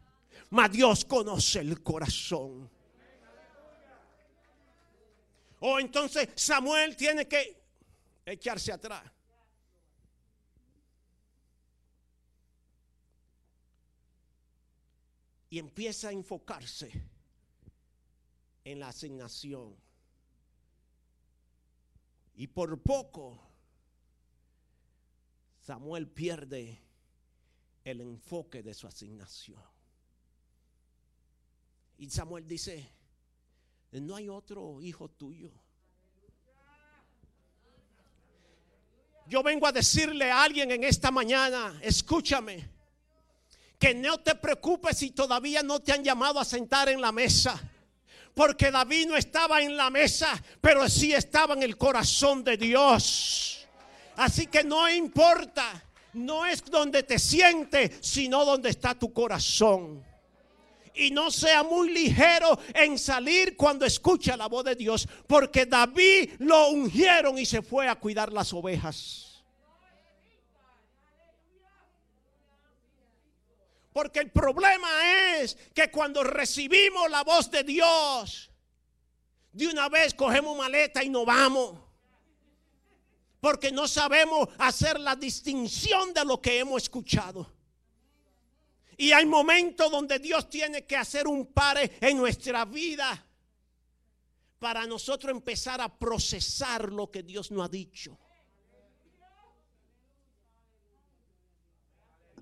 mas 0.51 0.71
Dios 0.71 1.03
conoce 1.03 1.61
el 1.61 1.81
corazón. 1.81 2.69
O 5.61 5.71
oh, 5.71 5.79
entonces 5.79 6.29
Samuel 6.35 6.95
tiene 6.95 7.27
que 7.27 7.59
echarse 8.23 8.71
atrás 8.71 9.01
y 15.49 15.57
empieza 15.57 16.09
a 16.09 16.11
enfocarse 16.11 16.91
en 18.63 18.79
la 18.79 18.89
asignación. 18.89 19.75
Y 22.35 22.47
por 22.47 22.79
poco 22.81 23.41
Samuel 25.59 26.07
pierde 26.07 26.79
el 27.83 28.01
enfoque 28.01 28.61
de 28.61 28.73
su 28.73 28.87
asignación. 28.87 29.63
Y 31.97 32.09
Samuel 32.09 32.47
dice, 32.47 32.89
no 33.91 34.15
hay 34.15 34.29
otro 34.29 34.81
hijo 34.81 35.09
tuyo. 35.09 35.51
Yo 39.27 39.43
vengo 39.43 39.67
a 39.67 39.71
decirle 39.71 40.31
a 40.31 40.43
alguien 40.43 40.71
en 40.71 40.83
esta 40.83 41.11
mañana, 41.11 41.77
escúchame 41.83 42.78
que 43.79 43.95
no 43.95 44.19
te 44.19 44.35
preocupes 44.35 44.97
si 44.97 45.11
todavía 45.11 45.63
no 45.63 45.79
te 45.79 45.93
han 45.93 46.03
llamado 46.03 46.39
a 46.39 46.45
sentar 46.45 46.89
en 46.89 46.99
la 46.99 47.13
mesa. 47.13 47.59
Porque 48.35 48.69
David 48.69 49.07
no 49.07 49.15
estaba 49.15 49.61
en 49.61 49.75
la 49.75 49.89
mesa, 49.89 50.29
pero 50.61 50.87
sí 50.89 51.13
estaba 51.13 51.53
en 51.53 51.63
el 51.63 51.77
corazón 51.77 52.43
de 52.43 52.57
Dios. 52.57 53.67
Así 54.17 54.47
que 54.47 54.65
no 54.65 54.89
importa, 54.89 55.81
no 56.13 56.45
es 56.45 56.63
donde 56.65 57.03
te 57.03 57.17
sientes, 57.17 57.91
sino 58.01 58.43
donde 58.43 58.69
está 58.69 58.93
tu 58.95 59.13
corazón. 59.13 60.03
Y 60.93 61.11
no 61.11 61.31
sea 61.31 61.63
muy 61.63 61.89
ligero 61.91 62.59
en 62.73 62.99
salir 62.99 63.55
cuando 63.55 63.85
escucha 63.85 64.35
la 64.35 64.47
voz 64.47 64.65
de 64.65 64.75
Dios, 64.75 65.07
porque 65.25 65.65
David 65.65 66.31
lo 66.39 66.69
ungieron 66.69 67.37
y 67.37 67.45
se 67.45 67.61
fue 67.61 67.87
a 67.87 67.95
cuidar 67.95 68.33
las 68.33 68.51
ovejas. 68.51 69.28
Porque 73.91 74.19
el 74.19 74.31
problema 74.31 74.87
es 75.37 75.55
que 75.73 75.89
cuando 75.89 76.23
recibimos 76.23 77.09
la 77.09 77.23
voz 77.23 77.49
de 77.49 77.63
Dios, 77.63 78.51
de 79.51 79.67
una 79.67 79.89
vez 79.89 80.13
cogemos 80.13 80.57
maleta 80.57 81.03
y 81.03 81.09
nos 81.09 81.25
vamos. 81.25 81.79
Porque 83.39 83.71
no 83.71 83.87
sabemos 83.87 84.49
hacer 84.57 84.99
la 84.99 85.15
distinción 85.15 86.13
de 86.13 86.25
lo 86.25 86.41
que 86.41 86.59
hemos 86.59 86.83
escuchado. 86.83 87.51
Y 88.97 89.13
hay 89.13 89.25
momentos 89.25 89.89
donde 89.89 90.19
Dios 90.19 90.49
tiene 90.49 90.85
que 90.85 90.97
hacer 90.97 91.25
un 91.27 91.47
pare 91.53 91.97
en 92.01 92.17
nuestra 92.17 92.65
vida 92.65 93.25
para 94.59 94.85
nosotros 94.85 95.31
empezar 95.31 95.79
a 95.79 95.97
procesar 95.97 96.91
lo 96.91 97.09
que 97.09 97.23
Dios 97.23 97.49
nos 97.49 97.65
ha 97.65 97.69
dicho. 97.69 98.19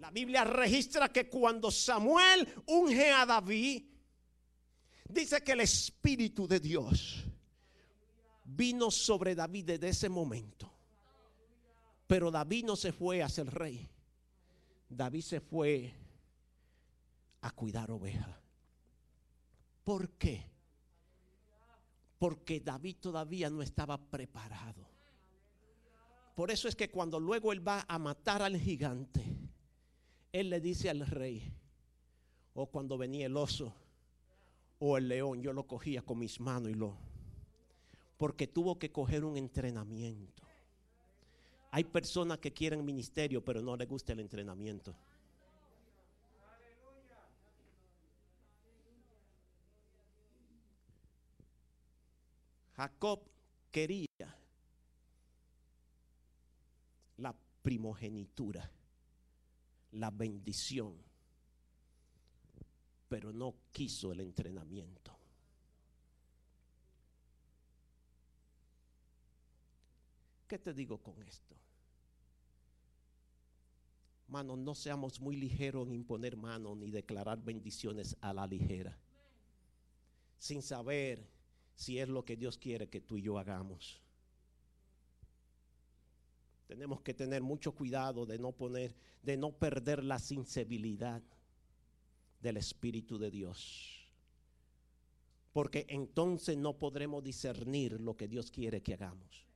La 0.07 0.11
Biblia 0.11 0.45
registra 0.45 1.09
que 1.09 1.27
cuando 1.27 1.69
Samuel 1.69 2.47
unge 2.67 3.11
a 3.11 3.25
David, 3.25 3.83
dice 5.09 5.43
que 5.43 5.51
el 5.51 5.59
Espíritu 5.59 6.47
de 6.47 6.61
Dios 6.61 7.25
vino 8.45 8.89
sobre 8.89 9.35
David 9.35 9.65
desde 9.65 9.89
ese 9.89 10.07
momento. 10.07 10.71
Pero 12.07 12.31
David 12.31 12.63
no 12.63 12.77
se 12.77 12.93
fue 12.93 13.21
a 13.21 13.27
ser 13.27 13.53
rey. 13.53 13.85
David 14.87 15.23
se 15.23 15.41
fue 15.41 15.93
a 17.41 17.51
cuidar 17.51 17.91
ovejas. 17.91 18.33
¿Por 19.83 20.11
qué? 20.11 20.49
Porque 22.17 22.61
David 22.61 22.95
todavía 23.01 23.49
no 23.49 23.61
estaba 23.61 23.97
preparado. 23.97 24.87
Por 26.33 26.49
eso 26.49 26.69
es 26.69 26.77
que 26.77 26.89
cuando 26.89 27.19
luego 27.19 27.51
él 27.51 27.67
va 27.67 27.83
a 27.89 27.99
matar 27.99 28.41
al 28.41 28.57
gigante, 28.57 29.46
él 30.39 30.49
le 30.49 30.59
dice 30.59 30.89
al 30.89 31.05
rey, 31.05 31.41
o 32.53 32.65
cuando 32.67 32.97
venía 32.97 33.25
el 33.25 33.37
oso 33.37 33.73
o 34.79 34.97
el 34.97 35.07
león, 35.07 35.41
yo 35.41 35.53
lo 35.53 35.65
cogía 35.65 36.01
con 36.01 36.19
mis 36.19 36.39
manos 36.39 36.71
y 36.71 36.75
lo... 36.75 36.95
Porque 38.17 38.47
tuvo 38.47 38.79
que 38.79 38.91
coger 38.91 39.23
un 39.23 39.37
entrenamiento. 39.37 40.43
Hay 41.71 41.83
personas 41.83 42.39
que 42.39 42.51
quieren 42.51 42.83
ministerio, 42.83 43.43
pero 43.43 43.61
no 43.61 43.75
les 43.75 43.87
gusta 43.87 44.13
el 44.13 44.19
entrenamiento. 44.19 44.95
Jacob 52.75 53.21
quería 53.71 54.07
la 57.17 57.35
primogenitura, 57.63 58.69
la 59.91 60.11
bendición, 60.11 60.95
pero 63.09 63.31
no 63.31 63.55
quiso 63.71 64.11
el 64.11 64.21
entrenamiento. 64.21 65.17
¿Qué 70.47 70.57
te 70.57 70.73
digo 70.73 70.97
con 70.99 71.21
esto? 71.23 71.55
Mano, 74.29 74.57
no 74.57 74.75
seamos 74.75 75.19
muy 75.19 75.35
ligeros 75.35 75.87
en 75.87 75.93
imponer 75.93 76.35
manos 76.35 76.77
ni 76.77 76.89
declarar 76.89 77.41
bendiciones 77.43 78.15
a 78.21 78.33
la 78.33 78.45
ligera, 78.45 78.97
sin 80.37 80.61
saber 80.61 81.29
si 81.75 81.99
es 81.99 82.09
lo 82.09 82.25
que 82.25 82.35
Dios 82.35 82.57
quiere 82.57 82.89
que 82.89 83.01
tú 83.01 83.17
y 83.17 83.23
yo 83.23 83.37
hagamos. 83.37 84.01
Tenemos 86.67 87.01
que 87.01 87.13
tener 87.13 87.41
mucho 87.41 87.73
cuidado 87.73 88.25
de 88.25 88.37
no 88.37 88.51
poner, 88.51 88.93
de 89.23 89.37
no 89.37 89.51
perder 89.53 90.03
la 90.03 90.19
sensibilidad 90.19 91.23
del 92.41 92.57
Espíritu 92.57 93.17
de 93.17 93.31
Dios. 93.31 94.09
Porque 95.53 95.85
entonces 95.89 96.57
no 96.57 96.77
podremos 96.77 97.23
discernir 97.23 97.99
lo 97.99 98.15
que 98.17 98.27
Dios 98.27 98.51
quiere 98.51 98.83
que 98.83 98.93
hagamos. 98.93 99.47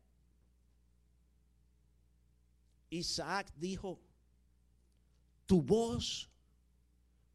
Isaac 2.89 3.53
dijo, 3.57 3.99
tu 5.45 5.62
voz 5.62 6.30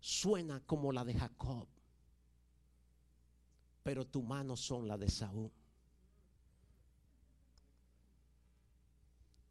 suena 0.00 0.60
como 0.60 0.90
la 0.90 1.04
de 1.04 1.14
Jacob, 1.14 1.68
pero 3.82 4.06
tus 4.06 4.24
manos 4.24 4.60
son 4.60 4.88
la 4.88 4.96
de 4.96 5.08
Saúl. 5.08 5.50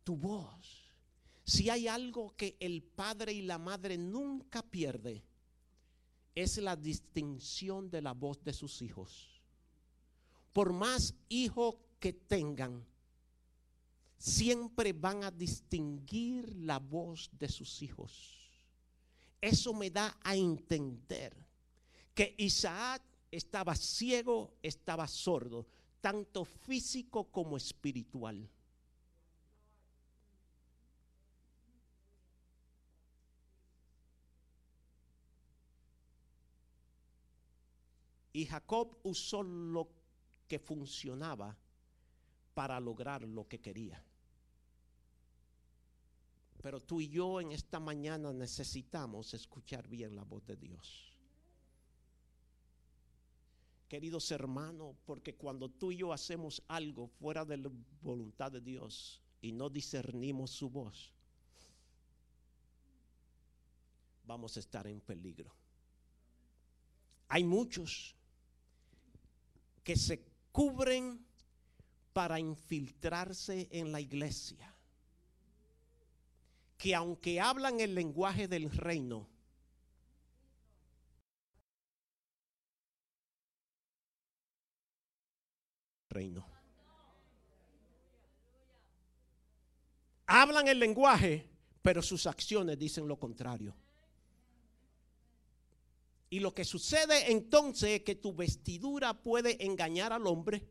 Tu 0.06 0.16
voz. 0.16 0.93
Si 1.43 1.70
hay 1.70 1.89
algo 1.89 2.34
que 2.38 2.56
el 2.62 2.82
padre 2.82 3.34
y 3.34 3.41
la 3.41 3.58
madre 3.58 3.97
nunca 3.97 4.62
pierde, 4.62 5.26
es 6.34 6.58
la 6.58 6.78
distinción 6.78 7.89
de 7.89 8.01
la 8.01 8.14
voz 8.14 8.41
de 8.43 8.53
sus 8.53 8.82
hijos. 8.82 9.41
Por 10.53 10.72
más 10.72 11.14
hijos 11.28 11.76
que 11.99 12.14
tengan, 12.14 12.86
siempre 14.18 14.93
van 14.93 15.24
a 15.24 15.32
distinguir 15.32 16.56
la 16.56 16.80
voz 16.80 17.30
de 17.38 17.49
sus 17.49 17.82
hijos. 17.82 18.36
Eso 19.41 19.74
me 19.74 19.89
da 19.89 20.18
a 20.24 20.36
entender 20.36 21.36
que 22.14 22.34
Isaac 22.38 23.01
estaba 23.30 23.76
ciego, 23.76 24.53
estaba 24.62 25.08
sordo, 25.08 25.68
tanto 25.99 26.45
físico 26.45 27.26
como 27.26 27.58
espiritual. 27.58 28.49
Y 38.36 38.47
Jacob 38.47 38.97
usó 39.03 39.43
lo 39.43 39.88
que 40.45 40.59
funcionaba 40.59 41.57
para 42.53 42.81
lograr 42.81 43.21
lo 43.23 43.47
que 43.47 43.61
quería. 43.61 44.03
Pero 46.61 46.81
tú 46.81 46.99
y 46.99 47.07
yo 47.07 47.39
en 47.39 47.53
esta 47.53 47.79
mañana 47.79 48.33
necesitamos 48.33 49.33
escuchar 49.33 49.88
bien 49.88 50.17
la 50.17 50.23
voz 50.23 50.45
de 50.45 50.57
Dios. 50.57 51.13
Queridos 53.88 54.29
hermanos, 54.31 54.97
porque 55.05 55.36
cuando 55.36 55.69
tú 55.69 55.93
y 55.93 55.97
yo 55.99 56.11
hacemos 56.11 56.61
algo 56.67 57.07
fuera 57.07 57.45
de 57.45 57.55
la 57.55 57.71
voluntad 58.01 58.51
de 58.51 58.59
Dios 58.59 59.21
y 59.39 59.53
no 59.53 59.69
discernimos 59.69 60.51
su 60.51 60.69
voz, 60.69 61.13
vamos 64.25 64.57
a 64.57 64.59
estar 64.59 64.88
en 64.88 64.99
peligro. 64.99 65.55
Hay 67.29 67.45
muchos 67.45 68.13
que 69.86 69.95
se 69.95 70.25
cubren 70.51 71.23
para 72.11 72.39
infiltrarse 72.39 73.69
en 73.71 73.91
la 73.91 74.01
iglesia. 74.01 74.73
Que 76.75 76.95
aunque 76.95 77.39
hablan 77.39 77.79
el 77.79 77.93
lenguaje 77.93 78.47
del 78.47 78.71
reino, 78.71 79.29
reino. 86.09 86.47
Hablan 90.25 90.67
el 90.67 90.79
lenguaje, 90.79 91.47
pero 91.83 92.01
sus 92.01 92.25
acciones 92.25 92.79
dicen 92.79 93.07
lo 93.07 93.19
contrario. 93.19 93.75
Y 96.36 96.39
lo 96.41 96.53
que 96.53 96.65
sucede 96.65 97.31
entonces 97.31 97.89
es 97.91 98.01
que 98.01 98.15
tu 98.15 98.36
vestidura 98.36 99.13
puede 99.13 99.65
engañar 99.65 100.11
al 100.11 100.27
hombre 100.27 100.67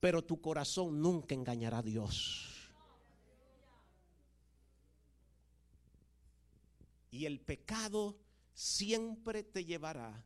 pero 0.00 0.22
tu 0.22 0.40
corazón 0.40 1.00
nunca 1.00 1.34
engañará 1.34 1.78
a 1.78 1.82
Dios. 1.82 2.70
Y 7.10 7.24
el 7.24 7.40
pecado 7.40 8.16
siempre 8.52 9.42
te 9.42 9.64
llevará 9.64 10.24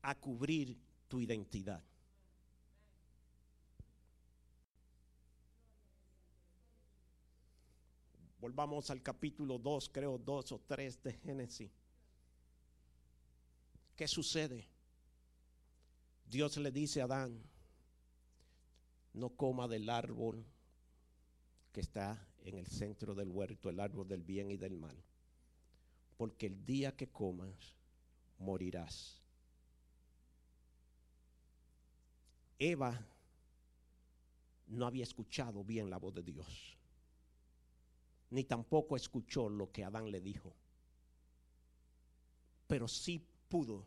a 0.00 0.14
cubrir 0.14 0.78
tu 1.08 1.20
identidad. 1.20 1.82
Volvamos 8.38 8.88
al 8.90 9.02
capítulo 9.02 9.58
2, 9.58 9.90
creo 9.90 10.16
2 10.16 10.52
o 10.52 10.60
3 10.66 11.02
de 11.02 11.12
Génesis. 11.12 11.81
¿Qué 13.96 14.08
sucede? 14.08 14.68
Dios 16.26 16.56
le 16.56 16.70
dice 16.70 17.02
a 17.02 17.04
Adán, 17.04 17.42
no 19.12 19.30
coma 19.30 19.68
del 19.68 19.90
árbol 19.90 20.46
que 21.72 21.80
está 21.80 22.26
en 22.44 22.56
el 22.58 22.66
centro 22.66 23.14
del 23.14 23.28
huerto, 23.28 23.68
el 23.68 23.80
árbol 23.80 24.08
del 24.08 24.22
bien 24.22 24.50
y 24.50 24.56
del 24.56 24.76
mal. 24.76 24.96
Porque 26.16 26.46
el 26.46 26.64
día 26.64 26.96
que 26.96 27.08
comas, 27.08 27.76
morirás. 28.38 29.20
Eva 32.58 33.06
no 34.68 34.86
había 34.86 35.02
escuchado 35.02 35.64
bien 35.64 35.90
la 35.90 35.98
voz 35.98 36.14
de 36.14 36.22
Dios, 36.22 36.78
ni 38.30 38.44
tampoco 38.44 38.96
escuchó 38.96 39.48
lo 39.48 39.70
que 39.70 39.84
Adán 39.84 40.10
le 40.10 40.20
dijo, 40.20 40.54
pero 42.68 42.88
sí 42.88 43.26
pudo 43.52 43.84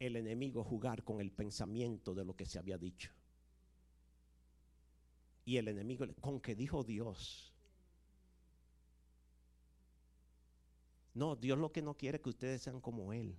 el 0.00 0.16
enemigo 0.16 0.64
jugar 0.64 1.04
con 1.04 1.20
el 1.20 1.30
pensamiento 1.30 2.12
de 2.12 2.24
lo 2.24 2.34
que 2.34 2.44
se 2.44 2.58
había 2.58 2.76
dicho. 2.76 3.12
Y 5.44 5.58
el 5.58 5.68
enemigo, 5.68 6.04
con 6.20 6.40
que 6.40 6.56
dijo 6.56 6.82
Dios. 6.82 7.52
No, 11.14 11.36
Dios 11.36 11.56
lo 11.56 11.70
que 11.70 11.82
no 11.82 11.94
quiere 11.94 12.16
es 12.16 12.22
que 12.24 12.30
ustedes 12.30 12.62
sean 12.62 12.80
como 12.80 13.12
Él. 13.12 13.38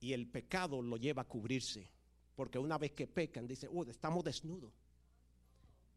Y 0.00 0.12
el 0.12 0.26
pecado 0.26 0.82
lo 0.82 0.96
lleva 0.96 1.22
a 1.22 1.28
cubrirse. 1.28 1.88
Porque 2.34 2.58
una 2.58 2.78
vez 2.78 2.90
que 2.90 3.06
pecan, 3.06 3.46
dice, 3.46 3.68
oh, 3.72 3.84
estamos 3.84 4.24
desnudos. 4.24 4.81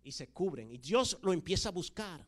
Y 0.06 0.12
se 0.12 0.30
cubren. 0.30 0.72
Y 0.72 0.78
Dios 0.78 1.18
lo 1.22 1.34
empieza 1.34 1.70
a 1.70 1.72
buscar. 1.72 2.26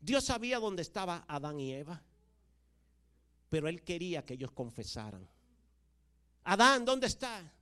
Dios 0.00 0.24
sabía 0.24 0.60
dónde 0.60 0.82
estaba 0.82 1.24
Adán 1.26 1.58
y 1.58 1.74
Eva, 1.74 2.00
pero 3.50 3.68
él 3.68 3.82
quería 3.82 4.24
que 4.24 4.34
ellos 4.34 4.52
confesaran. 4.52 5.28
Adán, 6.44 6.84
¿dónde 6.84 7.08
está? 7.08 7.52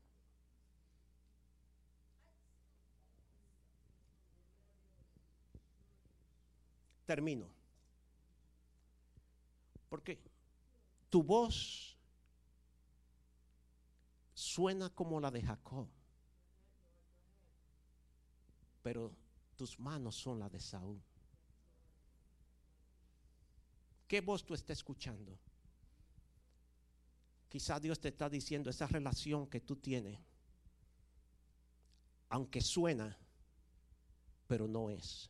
Termino. 7.06 7.48
Porque 9.88 10.20
tu 11.08 11.22
voz 11.22 11.96
suena 14.34 14.90
como 14.90 15.18
la 15.20 15.30
de 15.30 15.40
Jacob, 15.40 15.88
pero 18.86 19.12
tus 19.56 19.80
manos 19.80 20.14
son 20.14 20.38
las 20.38 20.52
de 20.52 20.60
Saúl. 20.60 21.02
¿Qué 24.06 24.20
voz 24.20 24.44
tú 24.44 24.54
estás 24.54 24.78
escuchando? 24.78 25.36
Quizá 27.48 27.80
Dios 27.80 27.98
te 27.98 28.10
está 28.10 28.30
diciendo 28.30 28.70
esa 28.70 28.86
relación 28.86 29.48
que 29.48 29.60
tú 29.60 29.74
tienes, 29.74 30.20
aunque 32.28 32.60
suena, 32.60 33.18
pero 34.46 34.68
no 34.68 34.88
es. 34.88 35.28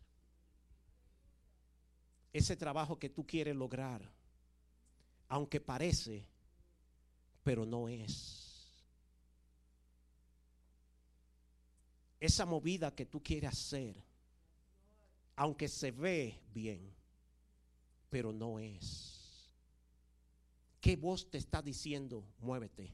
Ese 2.34 2.57
trabajo 2.57 2.98
que 2.98 3.09
tú 3.09 3.26
quieres 3.26 3.57
lograr, 3.57 4.12
aunque 5.28 5.62
parece, 5.62 6.28
pero 7.42 7.64
no 7.64 7.88
es. 7.88 8.45
Esa 12.26 12.44
movida 12.44 12.92
que 12.92 13.06
tú 13.06 13.22
quieres 13.22 13.50
hacer, 13.50 14.02
aunque 15.36 15.68
se 15.68 15.92
ve 15.92 16.42
bien, 16.52 16.92
pero 18.10 18.32
no 18.32 18.58
es. 18.58 19.48
¿Qué 20.80 20.96
voz 20.96 21.30
te 21.30 21.38
está 21.38 21.62
diciendo? 21.62 22.24
Muévete. 22.40 22.92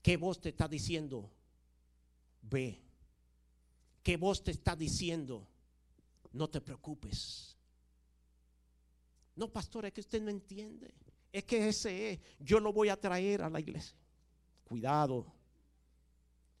¿Qué 0.00 0.16
voz 0.16 0.40
te 0.40 0.48
está 0.48 0.66
diciendo? 0.66 1.30
Ve. 2.40 2.80
¿Qué 4.02 4.16
voz 4.16 4.42
te 4.42 4.50
está 4.50 4.74
diciendo? 4.74 5.46
No 6.32 6.48
te 6.48 6.62
preocupes. 6.62 7.58
No, 9.36 9.52
pastor, 9.52 9.84
es 9.84 9.92
que 9.92 10.00
usted 10.00 10.22
no 10.22 10.30
entiende. 10.30 10.94
Es 11.30 11.44
que 11.44 11.68
ese 11.68 12.12
es. 12.12 12.20
Yo 12.38 12.58
lo 12.58 12.72
voy 12.72 12.88
a 12.88 12.98
traer 12.98 13.42
a 13.42 13.50
la 13.50 13.60
iglesia. 13.60 13.98
Cuidado. 14.64 15.33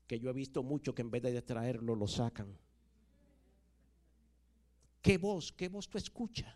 Que 0.06 0.18
yo 0.18 0.30
he 0.30 0.32
visto 0.32 0.62
mucho 0.62 0.94
que 0.94 1.02
en 1.02 1.10
vez 1.10 1.22
de 1.22 1.42
traerlo 1.42 1.94
lo 1.94 2.06
sacan. 2.06 2.56
¿Qué 5.00 5.18
voz? 5.18 5.52
¿Qué 5.52 5.68
voz 5.68 5.88
tú 5.88 5.98
escuchas? 5.98 6.54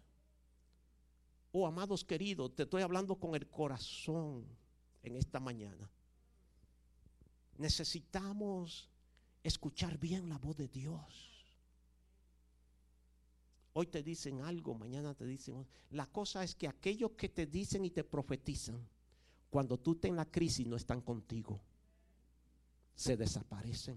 Oh, 1.53 1.67
amados 1.67 2.05
queridos, 2.05 2.55
te 2.55 2.65
estoy 2.65 2.83
hablando 2.83 3.17
con 3.17 3.35
el 3.35 3.49
corazón 3.49 4.47
en 5.03 5.17
esta 5.17 5.41
mañana. 5.41 5.91
Necesitamos 7.57 8.89
escuchar 9.43 9.99
bien 9.99 10.29
la 10.29 10.39
voz 10.39 10.57
de 10.57 10.69
Dios. 10.69 11.39
Hoy 13.73 13.87
te 13.87 14.03
dicen 14.03 14.41
algo, 14.41 14.75
mañana 14.75 15.15
te 15.15 15.25
dicen. 15.25 15.67
La 15.91 16.07
cosa 16.07 16.43
es 16.43 16.55
que 16.55 16.69
aquellos 16.69 17.13
que 17.13 17.29
te 17.29 17.47
dicen 17.47 17.85
y 17.85 17.91
te 17.91 18.05
profetizan, 18.05 18.89
cuando 19.51 19.79
tú 19.79 19.93
estás 19.93 20.11
en 20.11 20.17
la 20.17 20.25
crisis 20.25 20.67
no 20.67 20.77
están 20.77 21.01
contigo. 21.01 21.61
Se 22.99 23.17
desaparecen. 23.17 23.97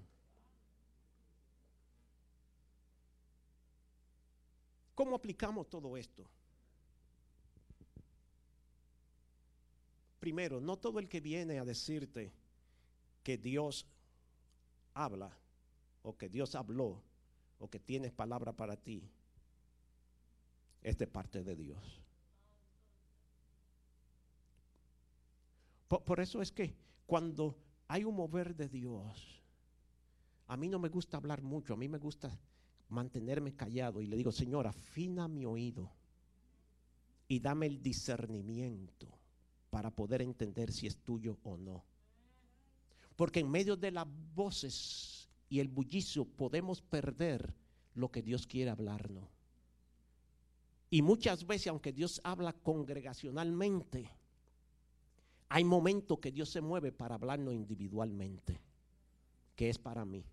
¿Cómo 4.93 5.15
aplicamos 5.15 5.67
todo 5.67 5.97
esto? 5.97 6.23
Primero, 10.19 10.61
no 10.61 10.77
todo 10.77 10.99
el 10.99 11.09
que 11.09 11.19
viene 11.19 11.57
a 11.57 11.65
decirte 11.65 12.31
que 13.23 13.39
Dios 13.39 13.87
habla 14.93 15.35
o 16.03 16.15
que 16.15 16.29
Dios 16.29 16.53
habló 16.53 17.01
o 17.57 17.67
que 17.71 17.79
tienes 17.79 18.11
palabra 18.11 18.53
para 18.53 18.77
ti 18.77 19.09
es 20.83 20.95
de 20.99 21.07
parte 21.07 21.43
de 21.43 21.55
Dios. 21.55 21.99
Por, 25.87 26.03
por, 26.03 26.19
eso 26.19 26.39
es 26.43 26.51
que 26.51 26.75
cuando 27.07 27.57
hay 27.91 28.05
un 28.05 28.15
mover 28.15 28.55
de 28.55 28.69
Dios, 28.69 29.43
a 30.47 30.55
mí 30.55 30.69
no 30.69 30.79
me 30.79 30.87
gusta 30.87 31.17
hablar 31.17 31.41
mucho, 31.41 31.73
a 31.73 31.77
mí 31.77 31.89
me 31.89 31.97
gusta 31.97 32.39
mantenerme 32.87 33.53
callado 33.53 34.01
y 34.01 34.07
le 34.07 34.15
digo, 34.15 34.31
Señor, 34.31 34.65
afina 34.65 35.27
mi 35.27 35.45
oído 35.45 35.91
y 37.27 37.41
dame 37.41 37.65
el 37.65 37.81
discernimiento 37.81 39.09
para 39.69 39.91
poder 39.91 40.21
entender 40.21 40.71
si 40.71 40.87
es 40.87 40.99
tuyo 40.99 41.37
o 41.43 41.57
no. 41.57 41.83
Porque 43.17 43.41
en 43.41 43.51
medio 43.51 43.75
de 43.75 43.91
las 43.91 44.07
voces 44.35 45.27
y 45.49 45.59
el 45.59 45.67
bullicio 45.67 46.23
podemos 46.23 46.81
perder 46.81 47.53
lo 47.95 48.09
que 48.09 48.21
Dios 48.21 48.47
quiere 48.47 48.71
hablarnos. 48.71 49.27
Y 50.89 51.01
muchas 51.01 51.45
veces, 51.45 51.67
aunque 51.67 51.91
Dios 51.91 52.21
habla 52.23 52.53
congregacionalmente, 52.53 54.09
hay 55.53 55.65
momentos 55.65 56.17
que 56.19 56.31
Dios 56.31 56.49
se 56.49 56.61
mueve 56.61 56.93
para 56.93 57.15
hablarnos 57.15 57.53
individualmente, 57.53 58.57
que 59.53 59.69
es 59.69 59.77
para 59.77 60.05
mí. 60.05 60.23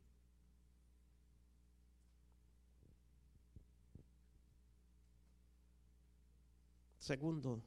Segundo, 7.00 7.60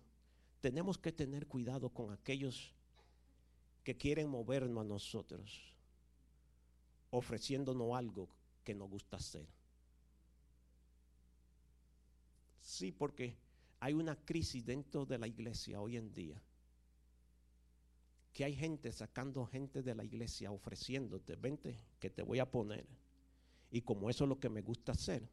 tenemos 0.61 0.97
que 0.97 1.11
tener 1.11 1.45
cuidado 1.45 1.89
con 1.89 2.13
aquellos 2.13 2.73
que 3.83 3.97
quieren 3.97 4.29
movernos 4.29 4.85
a 4.85 4.87
nosotros, 4.87 5.73
ofreciéndonos 7.09 7.93
algo 7.93 8.29
que 8.63 8.73
nos 8.73 8.89
gusta 8.89 9.17
hacer. 9.17 9.45
Sí, 12.61 12.93
porque 12.93 13.35
hay 13.81 13.93
una 13.93 14.15
crisis 14.15 14.65
dentro 14.65 15.05
de 15.05 15.17
la 15.17 15.27
iglesia 15.27 15.81
hoy 15.81 15.97
en 15.97 16.13
día. 16.13 16.41
Que 18.33 18.45
hay 18.45 18.55
gente 18.55 18.91
sacando 18.91 19.45
gente 19.45 19.81
de 19.81 19.95
la 19.95 20.03
iglesia 20.03 20.51
ofreciéndote, 20.51 21.35
vente, 21.35 21.77
que 21.99 22.09
te 22.09 22.23
voy 22.23 22.39
a 22.39 22.49
poner. 22.49 22.85
Y 23.71 23.81
como 23.81 24.09
eso 24.09 24.23
es 24.25 24.29
lo 24.29 24.39
que 24.39 24.49
me 24.49 24.61
gusta 24.61 24.93
hacer, 24.93 25.27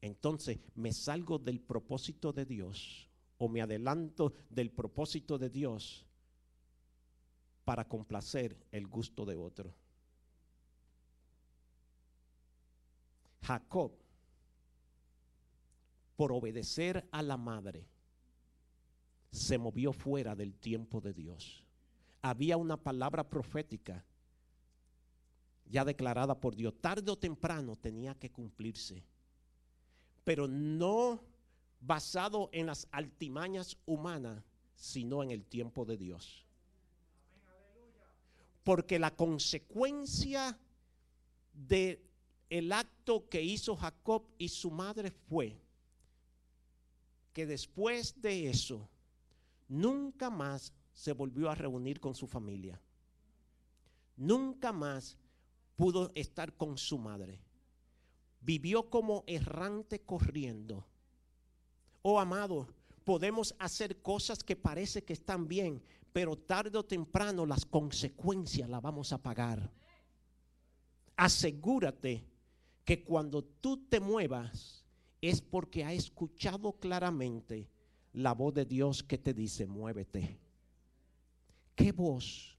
entonces 0.00 0.58
me 0.74 0.92
salgo 0.92 1.38
del 1.38 1.60
propósito 1.60 2.32
de 2.32 2.44
Dios 2.44 3.08
o 3.38 3.48
me 3.48 3.62
adelanto 3.62 4.34
del 4.50 4.70
propósito 4.70 5.38
de 5.38 5.50
Dios 5.50 6.06
para 7.64 7.86
complacer 7.86 8.56
el 8.72 8.86
gusto 8.86 9.24
de 9.24 9.36
otro. 9.36 9.74
Jacob, 13.42 13.92
por 16.16 16.32
obedecer 16.32 17.08
a 17.12 17.22
la 17.22 17.36
madre, 17.36 17.86
se 19.30 19.58
movió 19.58 19.92
fuera 19.92 20.34
del 20.34 20.54
tiempo 20.54 21.00
de 21.00 21.12
Dios. 21.12 21.64
Había 22.22 22.56
una 22.56 22.76
palabra 22.76 23.28
profética 23.28 24.04
ya 25.66 25.84
declarada 25.84 26.38
por 26.40 26.56
Dios. 26.56 26.74
Tarde 26.80 27.10
o 27.10 27.16
temprano 27.16 27.76
tenía 27.76 28.14
que 28.14 28.30
cumplirse 28.30 29.04
pero 30.28 30.46
no 30.46 31.24
basado 31.80 32.50
en 32.52 32.66
las 32.66 32.86
altimañas 32.90 33.78
humanas, 33.86 34.44
sino 34.74 35.22
en 35.22 35.30
el 35.30 35.46
tiempo 35.46 35.86
de 35.86 35.96
Dios. 35.96 36.44
Porque 38.62 38.98
la 38.98 39.16
consecuencia 39.16 40.58
de 41.54 42.04
acto 42.70 43.26
que 43.30 43.40
hizo 43.40 43.74
Jacob 43.74 44.22
y 44.36 44.50
su 44.50 44.70
madre 44.70 45.10
fue 45.10 45.58
que 47.32 47.46
después 47.46 48.20
de 48.20 48.50
eso 48.50 48.86
nunca 49.68 50.30
más 50.30 50.72
se 50.92 51.12
volvió 51.12 51.50
a 51.50 51.54
reunir 51.54 52.00
con 52.00 52.14
su 52.14 52.26
familia. 52.26 52.80
Nunca 54.16 54.72
más 54.72 55.16
pudo 55.76 56.10
estar 56.14 56.56
con 56.56 56.76
su 56.76 56.98
madre 56.98 57.40
vivió 58.40 58.88
como 58.88 59.24
errante 59.26 60.00
corriendo. 60.00 60.86
Oh 62.02 62.20
amado, 62.20 62.68
podemos 63.04 63.54
hacer 63.58 64.00
cosas 64.00 64.42
que 64.42 64.56
parece 64.56 65.04
que 65.04 65.12
están 65.12 65.48
bien, 65.48 65.82
pero 66.12 66.36
tarde 66.36 66.78
o 66.78 66.84
temprano 66.84 67.46
las 67.46 67.64
consecuencias 67.64 68.68
las 68.68 68.82
vamos 68.82 69.12
a 69.12 69.22
pagar. 69.22 69.70
Asegúrate 71.16 72.24
que 72.84 73.04
cuando 73.04 73.42
tú 73.42 73.88
te 73.88 74.00
muevas 74.00 74.84
es 75.20 75.42
porque 75.42 75.84
ha 75.84 75.92
escuchado 75.92 76.72
claramente 76.72 77.68
la 78.18 78.34
voz 78.34 78.54
de 78.54 78.64
Dios 78.64 79.02
que 79.02 79.18
te 79.18 79.32
dice, 79.34 79.66
muévete. 79.66 80.38
¿Qué 81.74 81.92
voz 81.92 82.58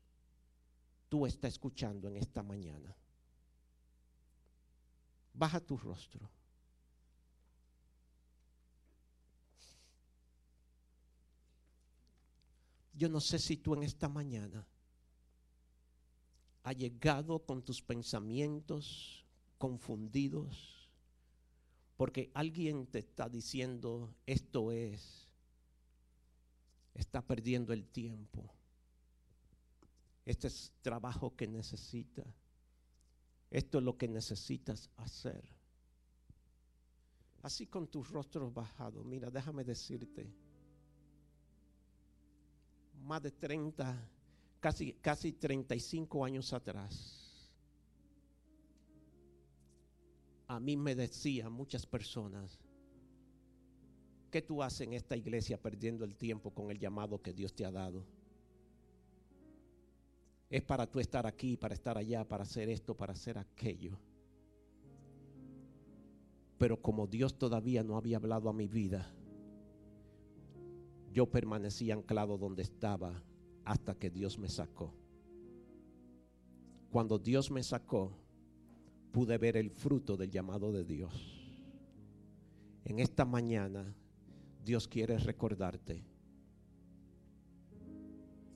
tú 1.09 1.25
estás 1.25 1.53
escuchando 1.53 2.07
en 2.07 2.17
esta 2.17 2.43
mañana. 2.43 2.95
Baja 5.33 5.59
tu 5.59 5.75
rostro. 5.75 6.29
Yo 12.93 13.09
no 13.09 13.19
sé 13.19 13.39
si 13.39 13.57
tú 13.57 13.73
en 13.73 13.83
esta 13.83 14.07
mañana 14.07 14.65
has 16.63 16.75
llegado 16.75 17.39
con 17.39 17.63
tus 17.63 17.81
pensamientos 17.81 19.25
confundidos, 19.57 20.89
porque 21.95 22.29
alguien 22.33 22.85
te 22.87 22.99
está 22.99 23.29
diciendo, 23.29 24.13
esto 24.25 24.73
es, 24.73 25.28
está 26.93 27.21
perdiendo 27.21 27.73
el 27.73 27.87
tiempo. 27.87 28.53
Este 30.25 30.47
es 30.47 30.71
trabajo 30.81 31.35
que 31.35 31.47
necesita. 31.47 32.23
Esto 33.49 33.79
es 33.79 33.83
lo 33.83 33.97
que 33.97 34.07
necesitas 34.07 34.89
hacer. 34.97 35.43
Así 37.41 37.67
con 37.67 37.87
tus 37.87 38.09
rostros 38.09 38.53
bajados. 38.53 39.05
Mira, 39.05 39.31
déjame 39.31 39.63
decirte 39.63 40.31
más 43.09 43.21
de 43.23 43.31
30, 43.31 44.07
casi, 44.59 44.93
casi 44.93 45.33
35 45.33 46.23
años 46.23 46.53
atrás, 46.53 47.49
a 50.47 50.59
mí 50.59 50.75
me 50.77 50.95
decían 50.95 51.51
muchas 51.51 51.85
personas, 51.85 52.59
¿qué 54.29 54.41
tú 54.41 54.63
haces 54.63 54.81
en 54.81 54.93
esta 54.93 55.15
iglesia 55.15 55.61
perdiendo 55.61 56.05
el 56.05 56.15
tiempo 56.15 56.51
con 56.51 56.71
el 56.71 56.79
llamado 56.79 57.21
que 57.21 57.33
Dios 57.33 57.53
te 57.53 57.65
ha 57.65 57.71
dado? 57.71 58.05
Es 60.49 60.63
para 60.63 60.87
tú 60.89 60.99
estar 60.99 61.27
aquí, 61.27 61.57
para 61.57 61.73
estar 61.73 61.97
allá, 61.97 62.27
para 62.27 62.43
hacer 62.43 62.69
esto, 62.69 62.95
para 62.95 63.13
hacer 63.13 63.37
aquello. 63.37 63.97
Pero 66.57 66.81
como 66.81 67.07
Dios 67.07 67.37
todavía 67.37 67.83
no 67.83 67.95
había 67.97 68.17
hablado 68.17 68.49
a 68.49 68.53
mi 68.53 68.67
vida, 68.67 69.07
yo 71.13 71.25
permanecí 71.27 71.91
anclado 71.91 72.37
donde 72.37 72.63
estaba 72.63 73.23
hasta 73.63 73.95
que 73.95 74.09
Dios 74.09 74.37
me 74.37 74.49
sacó. 74.49 74.93
Cuando 76.91 77.19
Dios 77.19 77.51
me 77.51 77.63
sacó, 77.63 78.11
pude 79.11 79.37
ver 79.37 79.57
el 79.57 79.69
fruto 79.69 80.17
del 80.17 80.31
llamado 80.31 80.71
de 80.71 80.83
Dios. 80.83 81.13
En 82.83 82.99
esta 82.99 83.25
mañana, 83.25 83.95
Dios 84.63 84.87
quiere 84.87 85.17
recordarte 85.17 86.03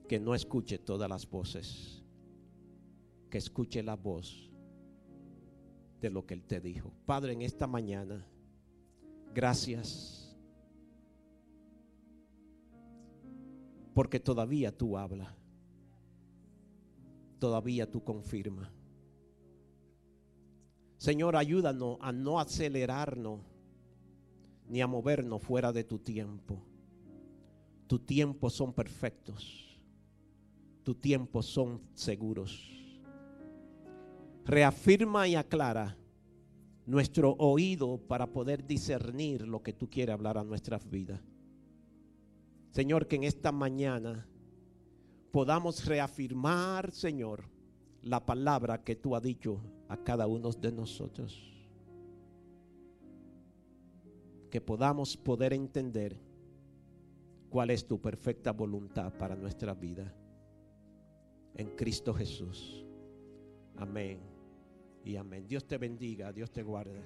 que 0.08 0.20
no 0.20 0.36
escuche 0.36 0.78
todas 0.78 1.10
las 1.10 1.30
voces, 1.30 2.04
que 3.30 3.38
escuche 3.38 3.82
la 3.82 3.96
voz 3.96 4.52
de 6.02 6.10
lo 6.10 6.26
que 6.26 6.34
Él 6.34 6.44
te 6.44 6.60
dijo. 6.60 6.92
Padre, 7.06 7.34
en 7.34 7.42
esta 7.42 7.68
mañana, 7.68 8.26
gracias 9.34 10.24
Porque 13.94 14.20
todavía 14.20 14.76
tú 14.76 14.98
hablas. 14.98 15.34
Todavía 17.40 17.90
tú 17.90 18.04
confirmas. 18.04 18.70
Señor, 20.98 21.36
ayúdanos 21.36 21.98
a 22.02 22.12
no 22.12 22.40
acelerarnos 22.40 23.42
ni 24.74 24.82
a 24.82 24.88
movernos 24.88 25.40
fuera 25.40 25.72
de 25.72 25.84
tu 25.84 26.00
tiempo. 26.00 26.60
Tu 27.86 28.00
tiempo 28.00 28.50
son 28.50 28.74
perfectos. 28.74 29.80
Tu 30.82 30.96
tiempo 30.96 31.44
son 31.44 31.80
seguros. 31.94 32.72
Reafirma 34.44 35.28
y 35.28 35.36
aclara 35.36 35.96
nuestro 36.88 37.34
oído 37.34 38.00
para 38.00 38.26
poder 38.26 38.66
discernir 38.66 39.48
lo 39.48 39.62
que 39.62 39.74
tú 39.74 39.92
quieres 39.92 40.12
hablar 40.12 40.40
a 40.40 40.44
nuestras 40.44 40.90
vidas. 40.90 41.22
Señor, 42.72 43.08
que 43.08 43.18
en 43.18 43.26
esta 43.26 43.52
mañana 43.52 44.28
podamos 45.30 45.86
reafirmar, 45.86 46.92
Señor, 46.92 47.44
la 48.02 48.26
palabra 48.26 48.84
que 48.84 48.96
tú 48.96 49.16
has 49.16 49.22
dicho 49.22 49.62
a 49.88 49.98
cada 49.98 50.26
uno 50.26 50.50
de 50.50 50.72
nosotros. 50.72 51.53
Que 54.54 54.62
podamos 54.62 55.18
poder 55.18 55.52
entender 55.52 56.16
cuál 57.50 57.72
es 57.72 57.88
tu 57.88 58.00
perfecta 58.00 58.52
voluntad 58.52 59.12
para 59.12 59.36
nuestra 59.36 59.74
vida. 59.74 60.14
En 61.56 61.76
Cristo 61.76 62.14
Jesús. 62.14 62.86
Amén 63.78 64.20
y 65.04 65.16
amén. 65.16 65.48
Dios 65.48 65.66
te 65.66 65.80
bendiga, 65.80 66.32
Dios 66.32 66.52
te 66.52 66.62
guarde. 66.62 67.02